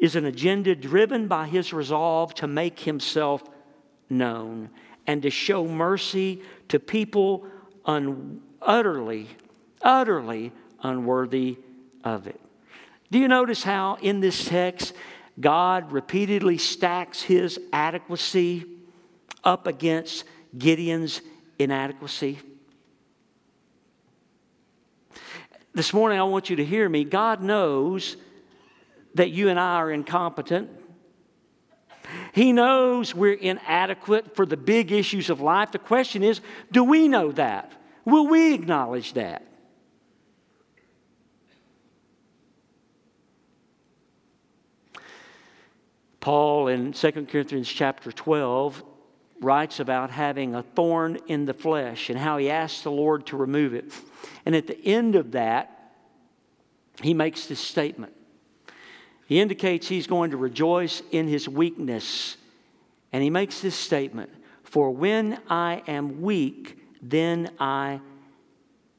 is 0.00 0.16
an 0.16 0.24
agenda 0.24 0.74
driven 0.74 1.28
by 1.28 1.46
his 1.46 1.72
resolve 1.72 2.34
to 2.34 2.46
make 2.46 2.80
himself 2.80 3.42
known 4.08 4.70
and 5.06 5.22
to 5.22 5.30
show 5.30 5.66
mercy 5.66 6.42
to 6.68 6.80
people 6.80 7.46
un- 7.84 8.42
utterly, 8.60 9.28
utterly 9.82 10.52
unworthy 10.82 11.58
of 12.02 12.26
it. 12.26 12.40
Do 13.10 13.18
you 13.18 13.28
notice 13.28 13.62
how 13.62 13.98
in 14.00 14.20
this 14.20 14.44
text 14.44 14.94
God 15.38 15.92
repeatedly 15.92 16.58
stacks 16.58 17.22
his 17.22 17.60
adequacy 17.72 18.64
up 19.44 19.66
against 19.66 20.24
Gideon's 20.56 21.20
inadequacy? 21.58 22.38
This 25.72 25.92
morning, 25.92 26.18
I 26.18 26.22
want 26.22 26.48
you 26.50 26.56
to 26.56 26.64
hear 26.64 26.88
me. 26.88 27.04
God 27.04 27.42
knows 27.42 28.16
that 29.14 29.30
you 29.30 29.50
and 29.50 29.60
I 29.60 29.74
are 29.76 29.90
incompetent. 29.90 30.70
He 32.32 32.52
knows 32.52 33.14
we're 33.14 33.34
inadequate 33.34 34.34
for 34.34 34.46
the 34.46 34.56
big 34.56 34.90
issues 34.90 35.30
of 35.30 35.40
life. 35.40 35.72
The 35.72 35.78
question 35.78 36.22
is 36.22 36.40
do 36.72 36.82
we 36.82 37.08
know 37.08 37.30
that? 37.32 37.72
Will 38.04 38.26
we 38.26 38.54
acknowledge 38.54 39.14
that? 39.14 39.42
Paul 46.26 46.66
in 46.66 46.92
2 46.92 47.12
Corinthians 47.30 47.68
chapter 47.68 48.10
12 48.10 48.82
writes 49.40 49.78
about 49.78 50.10
having 50.10 50.56
a 50.56 50.62
thorn 50.64 51.18
in 51.28 51.44
the 51.44 51.54
flesh 51.54 52.10
and 52.10 52.18
how 52.18 52.36
he 52.36 52.50
asks 52.50 52.80
the 52.80 52.90
Lord 52.90 53.26
to 53.26 53.36
remove 53.36 53.74
it. 53.74 53.92
And 54.44 54.56
at 54.56 54.66
the 54.66 54.76
end 54.84 55.14
of 55.14 55.30
that, 55.30 55.92
he 57.00 57.14
makes 57.14 57.46
this 57.46 57.60
statement. 57.60 58.12
He 59.26 59.38
indicates 59.38 59.86
he's 59.86 60.08
going 60.08 60.32
to 60.32 60.36
rejoice 60.36 61.00
in 61.12 61.28
his 61.28 61.48
weakness. 61.48 62.36
And 63.12 63.22
he 63.22 63.30
makes 63.30 63.60
this 63.60 63.76
statement 63.76 64.30
For 64.64 64.90
when 64.90 65.38
I 65.48 65.84
am 65.86 66.22
weak, 66.22 66.76
then 67.00 67.52
I 67.60 68.00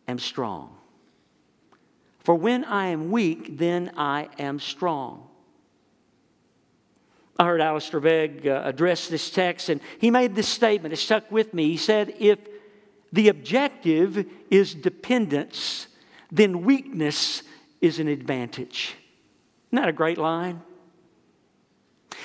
am 0.07 0.17
strong. 0.17 0.77
For 2.19 2.35
when 2.35 2.63
I 2.63 2.87
am 2.87 3.11
weak, 3.11 3.57
then 3.57 3.91
I 3.97 4.29
am 4.39 4.61
strong. 4.61 5.27
I 7.39 7.45
heard 7.45 7.61
Alistair 7.61 7.99
Begg 7.99 8.47
uh, 8.47 8.61
address 8.65 9.07
this 9.07 9.29
text, 9.29 9.69
and 9.69 9.79
he 9.99 10.09
made 10.09 10.35
this 10.35 10.47
statement. 10.47 10.93
It 10.93 10.97
stuck 10.97 11.31
with 11.31 11.53
me. 11.53 11.69
He 11.69 11.77
said, 11.77 12.15
If 12.19 12.39
the 13.13 13.29
objective 13.29 14.25
is 14.49 14.73
dependence, 14.73 15.87
then 16.31 16.63
weakness 16.63 17.43
is 17.79 17.99
an 17.99 18.07
advantage. 18.07 18.95
Isn't 19.69 19.83
that 19.83 19.89
a 19.89 19.93
great 19.93 20.17
line? 20.17 20.61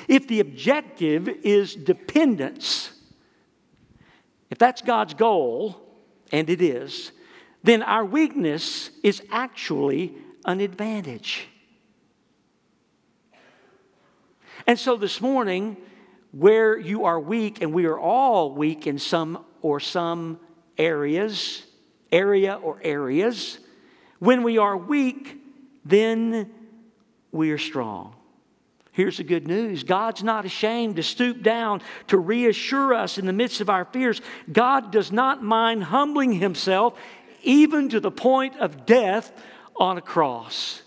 If 0.08 0.26
the 0.28 0.40
objective 0.40 1.28
is 1.28 1.74
dependence, 1.74 2.92
if 4.50 4.58
that's 4.58 4.82
God's 4.82 5.14
goal, 5.14 5.80
and 6.32 6.48
it 6.48 6.62
is, 6.62 7.12
then 7.62 7.82
our 7.82 8.04
weakness 8.04 8.90
is 9.02 9.22
actually 9.30 10.14
an 10.44 10.60
advantage. 10.60 11.46
And 14.66 14.78
so 14.78 14.96
this 14.96 15.20
morning, 15.20 15.76
where 16.32 16.78
you 16.78 17.04
are 17.04 17.20
weak, 17.20 17.60
and 17.62 17.72
we 17.72 17.86
are 17.86 17.98
all 17.98 18.54
weak 18.54 18.86
in 18.86 18.98
some 18.98 19.44
or 19.60 19.80
some 19.80 20.38
areas, 20.78 21.64
area 22.10 22.54
or 22.54 22.80
areas, 22.82 23.58
when 24.18 24.42
we 24.42 24.58
are 24.58 24.76
weak, 24.76 25.38
then 25.84 26.50
we 27.32 27.50
are 27.50 27.58
strong. 27.58 28.14
Here's 28.92 29.16
the 29.16 29.24
good 29.24 29.46
news 29.46 29.84
God's 29.84 30.22
not 30.22 30.44
ashamed 30.44 30.96
to 30.96 31.02
stoop 31.02 31.42
down 31.42 31.80
to 32.08 32.18
reassure 32.18 32.94
us 32.94 33.18
in 33.18 33.26
the 33.26 33.32
midst 33.32 33.60
of 33.60 33.70
our 33.70 33.86
fears. 33.86 34.20
God 34.52 34.92
does 34.92 35.10
not 35.10 35.42
mind 35.42 35.84
humbling 35.84 36.32
himself 36.32 36.98
even 37.42 37.88
to 37.88 38.00
the 38.00 38.10
point 38.10 38.56
of 38.58 38.86
death 38.86 39.32
on 39.76 39.98
a 39.98 40.02
cross. 40.02 40.82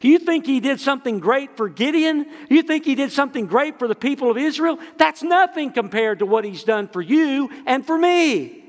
You 0.00 0.18
think 0.18 0.46
he 0.46 0.60
did 0.60 0.80
something 0.80 1.18
great 1.18 1.56
for 1.56 1.68
Gideon? 1.68 2.26
You 2.50 2.62
think 2.62 2.84
he 2.84 2.94
did 2.94 3.10
something 3.10 3.46
great 3.46 3.78
for 3.78 3.88
the 3.88 3.94
people 3.94 4.30
of 4.30 4.36
Israel? 4.36 4.78
That's 4.96 5.22
nothing 5.22 5.72
compared 5.72 6.18
to 6.20 6.26
what 6.26 6.44
he's 6.44 6.64
done 6.64 6.88
for 6.88 7.00
you 7.00 7.50
and 7.66 7.86
for 7.86 7.96
me. 7.96 8.64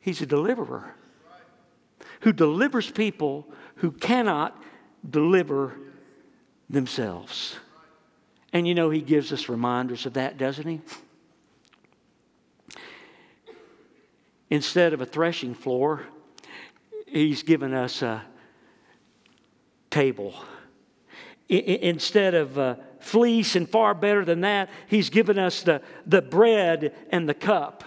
He's 0.00 0.20
a 0.20 0.26
deliverer 0.26 0.94
who 2.20 2.32
delivers 2.32 2.90
people 2.90 3.46
who 3.76 3.90
cannot 3.90 4.62
deliver 5.08 5.74
themselves. 6.68 7.56
And 8.52 8.68
you 8.68 8.74
know, 8.74 8.90
He 8.90 9.00
gives 9.00 9.32
us 9.32 9.48
reminders 9.48 10.06
of 10.06 10.14
that, 10.14 10.38
doesn't 10.38 10.66
He? 10.66 10.80
Instead 14.50 14.92
of 14.92 15.00
a 15.00 15.06
threshing 15.06 15.54
floor, 15.54 16.02
He's 17.06 17.42
given 17.42 17.74
us 17.74 18.02
a 18.02 18.24
table. 19.94 20.34
Instead 21.48 22.34
of 22.34 22.58
a 22.58 22.80
fleece, 22.98 23.54
and 23.54 23.68
far 23.68 23.94
better 23.94 24.24
than 24.24 24.40
that, 24.40 24.68
He's 24.88 25.08
given 25.08 25.38
us 25.38 25.62
the, 25.62 25.82
the 26.04 26.20
bread 26.20 26.94
and 27.10 27.28
the 27.28 27.34
cup. 27.34 27.84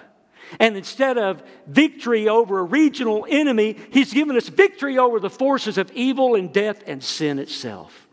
And 0.60 0.78
instead 0.78 1.17
of 1.17 1.43
victory 1.65 2.30
over 2.30 2.60
a 2.60 2.63
regional 2.63 3.26
enemy, 3.30 3.76
He's 3.91 4.13
given 4.13 4.38
us 4.38 4.48
victory 4.48 4.98
over 4.98 5.20
the 5.20 5.30
forces 5.30 5.78
of 5.78 5.91
evil 5.91 6.36
and 6.36 6.54
death 6.54 6.82
and 6.88 7.04
sin 7.04 7.39
itself. 7.39 8.08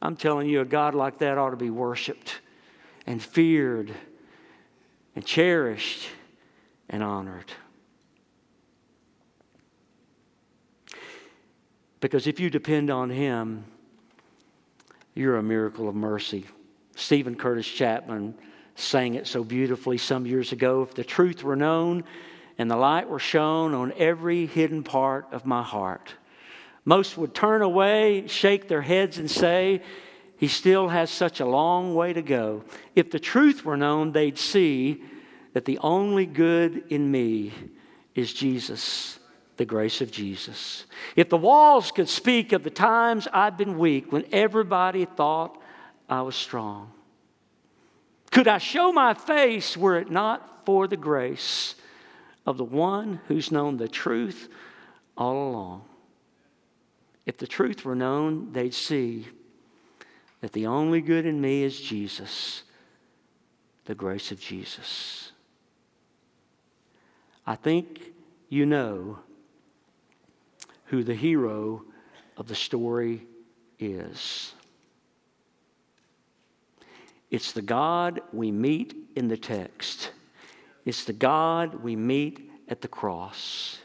I'm 0.00 0.16
telling 0.16 0.48
you, 0.48 0.60
a 0.60 0.64
God 0.64 0.94
like 0.94 1.18
that 1.18 1.38
ought 1.38 1.50
to 1.50 1.56
be 1.56 1.70
worshiped 1.70 2.40
and 3.06 3.22
feared 3.22 3.92
and 5.14 5.24
cherished 5.24 6.08
and 6.88 7.02
honored. 7.02 7.52
Because 12.04 12.26
if 12.26 12.38
you 12.38 12.50
depend 12.50 12.90
on 12.90 13.08
Him, 13.08 13.64
you're 15.14 15.38
a 15.38 15.42
miracle 15.42 15.88
of 15.88 15.94
mercy. 15.94 16.44
Steven 16.96 17.34
Curtis 17.34 17.66
Chapman 17.66 18.34
sang 18.74 19.14
it 19.14 19.26
so 19.26 19.42
beautifully 19.42 19.96
some 19.96 20.26
years 20.26 20.52
ago. 20.52 20.82
If 20.82 20.92
the 20.92 21.02
truth 21.02 21.42
were 21.42 21.56
known 21.56 22.04
and 22.58 22.70
the 22.70 22.76
light 22.76 23.08
were 23.08 23.18
shown 23.18 23.72
on 23.72 23.94
every 23.96 24.44
hidden 24.44 24.82
part 24.82 25.28
of 25.32 25.46
my 25.46 25.62
heart, 25.62 26.12
most 26.84 27.16
would 27.16 27.34
turn 27.34 27.62
away, 27.62 28.26
shake 28.26 28.68
their 28.68 28.82
heads, 28.82 29.16
and 29.16 29.30
say, 29.30 29.80
He 30.36 30.48
still 30.48 30.88
has 30.88 31.08
such 31.08 31.40
a 31.40 31.46
long 31.46 31.94
way 31.94 32.12
to 32.12 32.20
go. 32.20 32.64
If 32.94 33.12
the 33.12 33.18
truth 33.18 33.64
were 33.64 33.78
known, 33.78 34.12
they'd 34.12 34.36
see 34.36 35.02
that 35.54 35.64
the 35.64 35.78
only 35.78 36.26
good 36.26 36.84
in 36.90 37.10
me 37.10 37.54
is 38.14 38.34
Jesus, 38.34 39.18
the 39.56 39.64
grace 39.64 40.00
of 40.00 40.10
Jesus. 40.10 40.84
If 41.16 41.28
the 41.28 41.36
walls 41.36 41.90
could 41.90 42.08
speak 42.08 42.52
of 42.52 42.62
the 42.62 42.70
times 42.70 43.28
I've 43.32 43.56
been 43.56 43.78
weak 43.78 44.10
when 44.12 44.24
everybody 44.32 45.04
thought 45.04 45.60
I 46.08 46.22
was 46.22 46.34
strong, 46.34 46.92
could 48.30 48.48
I 48.48 48.58
show 48.58 48.92
my 48.92 49.14
face 49.14 49.76
were 49.76 49.96
it 49.96 50.10
not 50.10 50.66
for 50.66 50.88
the 50.88 50.96
grace 50.96 51.76
of 52.46 52.58
the 52.58 52.64
one 52.64 53.20
who's 53.28 53.52
known 53.52 53.76
the 53.76 53.88
truth 53.88 54.48
all 55.16 55.50
along? 55.50 55.84
If 57.26 57.38
the 57.38 57.46
truth 57.46 57.84
were 57.84 57.94
known, 57.94 58.52
they'd 58.52 58.74
see 58.74 59.28
that 60.40 60.52
the 60.52 60.66
only 60.66 61.00
good 61.00 61.24
in 61.24 61.40
me 61.40 61.62
is 61.62 61.80
Jesus, 61.80 62.64
the 63.86 63.94
grace 63.94 64.30
of 64.30 64.40
Jesus. 64.40 65.32
I 67.46 67.54
think 67.54 68.12
you 68.48 68.66
know 68.66 69.20
who 70.86 71.02
the 71.02 71.14
hero 71.14 71.82
of 72.36 72.48
the 72.48 72.54
story 72.54 73.26
is. 73.78 74.52
It's 77.30 77.52
the 77.52 77.62
God 77.62 78.20
we 78.32 78.50
meet 78.50 78.94
in 79.16 79.28
the 79.28 79.36
text. 79.36 80.12
It's 80.84 81.04
the 81.04 81.12
God 81.12 81.82
we 81.82 81.96
meet 81.96 82.50
at 82.68 82.80
the 82.80 82.88
cross. 82.88 83.78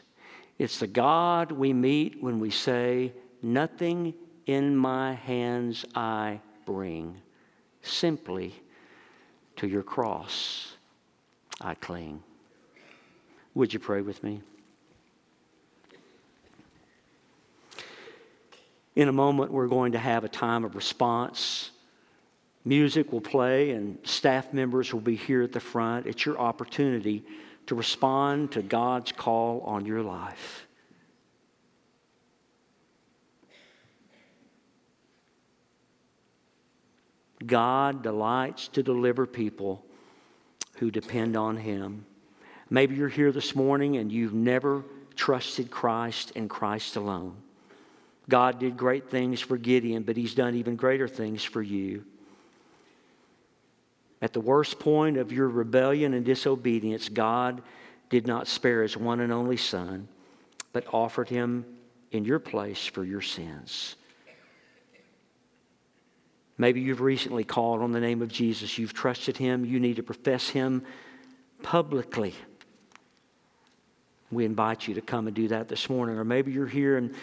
It's 0.58 0.78
the 0.78 0.86
God 0.86 1.52
we 1.52 1.72
meet 1.72 2.22
when 2.22 2.38
we 2.38 2.50
say, 2.50 3.12
Nothing 3.42 4.14
in 4.46 4.76
my 4.76 5.14
hands 5.14 5.86
I 5.94 6.40
bring, 6.66 7.16
simply 7.82 8.54
to 9.56 9.66
your 9.66 9.82
cross 9.82 10.74
I 11.60 11.74
cling. 11.74 12.22
Would 13.54 13.72
you 13.72 13.78
pray 13.78 14.02
with 14.02 14.22
me? 14.22 14.42
In 18.96 19.08
a 19.08 19.12
moment, 19.12 19.52
we're 19.52 19.68
going 19.68 19.92
to 19.92 19.98
have 19.98 20.24
a 20.24 20.28
time 20.28 20.64
of 20.64 20.74
response. 20.74 21.70
Music 22.64 23.12
will 23.12 23.20
play, 23.20 23.70
and 23.70 23.98
staff 24.02 24.52
members 24.52 24.92
will 24.92 25.00
be 25.00 25.16
here 25.16 25.42
at 25.42 25.52
the 25.52 25.60
front. 25.60 26.06
It's 26.06 26.26
your 26.26 26.38
opportunity 26.38 27.24
to 27.66 27.74
respond 27.74 28.52
to 28.52 28.62
God's 28.62 29.12
call 29.12 29.60
on 29.60 29.86
your 29.86 30.02
life. 30.02 30.66
God 37.46 38.02
delights 38.02 38.68
to 38.68 38.82
deliver 38.82 39.26
people 39.26 39.84
who 40.76 40.90
depend 40.90 41.36
on 41.36 41.56
Him. 41.56 42.04
Maybe 42.68 42.96
you're 42.96 43.08
here 43.08 43.32
this 43.32 43.54
morning 43.54 43.96
and 43.96 44.12
you've 44.12 44.34
never 44.34 44.84
trusted 45.16 45.70
Christ 45.70 46.32
and 46.36 46.48
Christ 46.48 46.96
alone. 46.96 47.36
God 48.30 48.58
did 48.58 48.76
great 48.76 49.10
things 49.10 49.40
for 49.40 49.58
Gideon, 49.58 50.04
but 50.04 50.16
He's 50.16 50.34
done 50.34 50.54
even 50.54 50.76
greater 50.76 51.06
things 51.06 51.44
for 51.44 51.60
you. 51.60 52.04
At 54.22 54.32
the 54.32 54.40
worst 54.40 54.78
point 54.78 55.18
of 55.18 55.32
your 55.32 55.48
rebellion 55.48 56.14
and 56.14 56.24
disobedience, 56.24 57.08
God 57.08 57.62
did 58.08 58.26
not 58.26 58.48
spare 58.48 58.82
His 58.82 58.96
one 58.96 59.20
and 59.20 59.32
only 59.32 59.56
Son, 59.56 60.08
but 60.72 60.86
offered 60.92 61.28
Him 61.28 61.64
in 62.12 62.24
your 62.24 62.38
place 62.38 62.86
for 62.86 63.04
your 63.04 63.20
sins. 63.20 63.96
Maybe 66.60 66.82
you've 66.82 67.00
recently 67.00 67.42
called 67.42 67.80
on 67.80 67.92
the 67.92 68.00
name 68.00 68.20
of 68.20 68.28
Jesus. 68.28 68.76
You've 68.76 68.92
trusted 68.92 69.34
him. 69.34 69.64
You 69.64 69.80
need 69.80 69.96
to 69.96 70.02
profess 70.02 70.50
him 70.50 70.84
publicly. 71.62 72.34
We 74.30 74.44
invite 74.44 74.86
you 74.86 74.92
to 74.96 75.00
come 75.00 75.26
and 75.26 75.34
do 75.34 75.48
that 75.48 75.68
this 75.68 75.88
morning. 75.88 76.18
Or 76.18 76.24
maybe 76.24 76.52
you're 76.52 76.66
here 76.66 76.98
and 76.98 77.14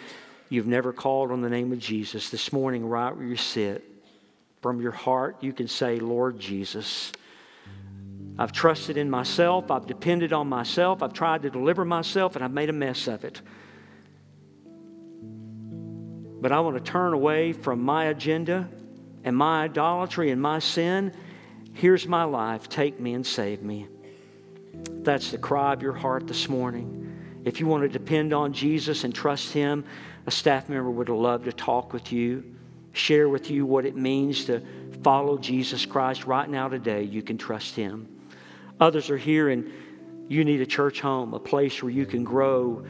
you've 0.48 0.66
never 0.66 0.92
called 0.92 1.30
on 1.30 1.40
the 1.40 1.50
name 1.50 1.72
of 1.72 1.78
Jesus. 1.78 2.30
This 2.30 2.52
morning, 2.52 2.86
right 2.86 3.14
where 3.14 3.26
you 3.26 3.36
sit, 3.36 3.84
from 4.60 4.80
your 4.80 4.92
heart, 4.92 5.36
you 5.40 5.52
can 5.52 5.68
say, 5.68 6.00
Lord 6.00 6.38
Jesus, 6.38 7.12
I've 8.38 8.52
trusted 8.52 8.96
in 8.96 9.10
myself. 9.10 9.70
I've 9.70 9.86
depended 9.86 10.32
on 10.32 10.48
myself. 10.48 11.02
I've 11.02 11.12
tried 11.12 11.42
to 11.42 11.50
deliver 11.50 11.84
myself, 11.84 12.36
and 12.36 12.44
I've 12.44 12.52
made 12.52 12.70
a 12.70 12.72
mess 12.72 13.06
of 13.06 13.24
it. 13.24 13.40
But 16.40 16.52
I 16.52 16.60
want 16.60 16.76
to 16.76 16.82
turn 16.82 17.12
away 17.12 17.52
from 17.52 17.82
my 17.82 18.06
agenda 18.06 18.68
and 19.24 19.36
my 19.36 19.64
idolatry 19.64 20.30
and 20.30 20.40
my 20.40 20.60
sin. 20.60 21.12
Here's 21.72 22.06
my 22.06 22.24
life. 22.24 22.68
Take 22.68 23.00
me 23.00 23.14
and 23.14 23.26
save 23.26 23.62
me. 23.62 23.88
That's 25.02 25.30
the 25.32 25.38
cry 25.38 25.72
of 25.72 25.82
your 25.82 25.92
heart 25.92 26.28
this 26.28 26.48
morning. 26.48 27.42
If 27.44 27.60
you 27.60 27.66
want 27.66 27.82
to 27.82 27.88
depend 27.88 28.32
on 28.32 28.52
Jesus 28.52 29.04
and 29.04 29.14
trust 29.14 29.52
Him, 29.52 29.84
a 30.28 30.30
staff 30.30 30.68
member 30.68 30.90
would 30.90 31.08
love 31.08 31.44
to 31.44 31.52
talk 31.54 31.94
with 31.94 32.12
you, 32.12 32.44
share 32.92 33.30
with 33.30 33.50
you 33.50 33.64
what 33.64 33.86
it 33.86 33.96
means 33.96 34.44
to 34.44 34.62
follow 35.02 35.38
Jesus 35.38 35.86
Christ 35.86 36.26
right 36.26 36.46
now 36.46 36.68
today. 36.68 37.02
You 37.02 37.22
can 37.22 37.38
trust 37.38 37.74
Him. 37.74 38.06
Others 38.78 39.08
are 39.08 39.16
here 39.16 39.48
and 39.48 39.72
you 40.28 40.44
need 40.44 40.60
a 40.60 40.66
church 40.66 41.00
home, 41.00 41.32
a 41.32 41.38
place 41.38 41.82
where 41.82 41.90
you 41.90 42.04
can 42.04 42.24
grow 42.24 42.84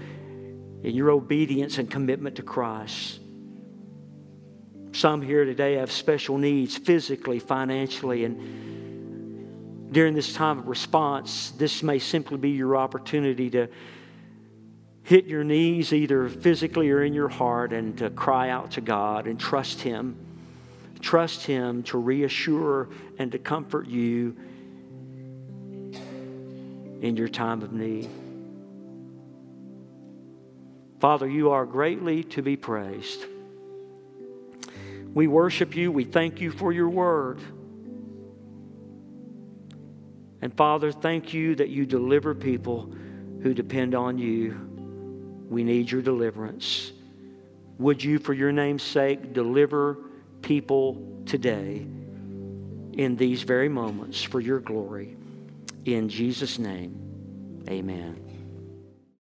in 0.82 0.96
your 0.96 1.12
obedience 1.12 1.78
and 1.78 1.88
commitment 1.88 2.34
to 2.36 2.42
Christ. 2.42 3.20
Some 4.90 5.22
here 5.22 5.44
today 5.44 5.74
have 5.74 5.92
special 5.92 6.38
needs 6.38 6.76
physically, 6.76 7.38
financially, 7.38 8.24
and 8.24 9.92
during 9.92 10.12
this 10.12 10.32
time 10.32 10.58
of 10.58 10.66
response, 10.66 11.52
this 11.52 11.84
may 11.84 12.00
simply 12.00 12.36
be 12.36 12.50
your 12.50 12.76
opportunity 12.76 13.48
to 13.50 13.68
hit 15.08 15.24
your 15.24 15.42
knees, 15.42 15.90
either 15.94 16.28
physically 16.28 16.90
or 16.90 17.02
in 17.02 17.14
your 17.14 17.30
heart, 17.30 17.72
and 17.72 17.96
to 17.96 18.10
cry 18.10 18.50
out 18.50 18.72
to 18.72 18.82
God 18.82 19.26
and 19.26 19.40
trust 19.40 19.80
Him. 19.80 20.14
Trust 21.00 21.46
Him 21.46 21.82
to 21.84 21.96
reassure 21.96 22.90
and 23.18 23.32
to 23.32 23.38
comfort 23.38 23.86
you 23.86 24.36
in 27.00 27.16
your 27.16 27.28
time 27.28 27.62
of 27.62 27.72
need. 27.72 28.10
Father, 31.00 31.26
you 31.26 31.52
are 31.52 31.64
greatly 31.64 32.22
to 32.24 32.42
be 32.42 32.56
praised. 32.58 33.24
We 35.14 35.26
worship 35.26 35.74
you. 35.74 35.90
We 35.90 36.04
thank 36.04 36.38
you 36.38 36.50
for 36.50 36.70
your 36.70 36.90
word. 36.90 37.40
And 40.42 40.54
Father, 40.54 40.92
thank 40.92 41.32
you 41.32 41.54
that 41.54 41.70
you 41.70 41.86
deliver 41.86 42.34
people 42.34 42.92
who 43.42 43.54
depend 43.54 43.94
on 43.94 44.18
you. 44.18 44.67
We 45.48 45.64
need 45.64 45.90
your 45.90 46.02
deliverance. 46.02 46.92
Would 47.78 48.02
you, 48.02 48.18
for 48.18 48.34
your 48.34 48.52
name's 48.52 48.82
sake, 48.82 49.32
deliver 49.32 49.98
people 50.42 51.22
today 51.26 51.86
in 52.92 53.16
these 53.16 53.42
very 53.42 53.68
moments 53.68 54.22
for 54.22 54.40
your 54.40 54.60
glory? 54.60 55.16
In 55.84 56.08
Jesus' 56.08 56.58
name, 56.58 57.64
amen. 57.68 58.27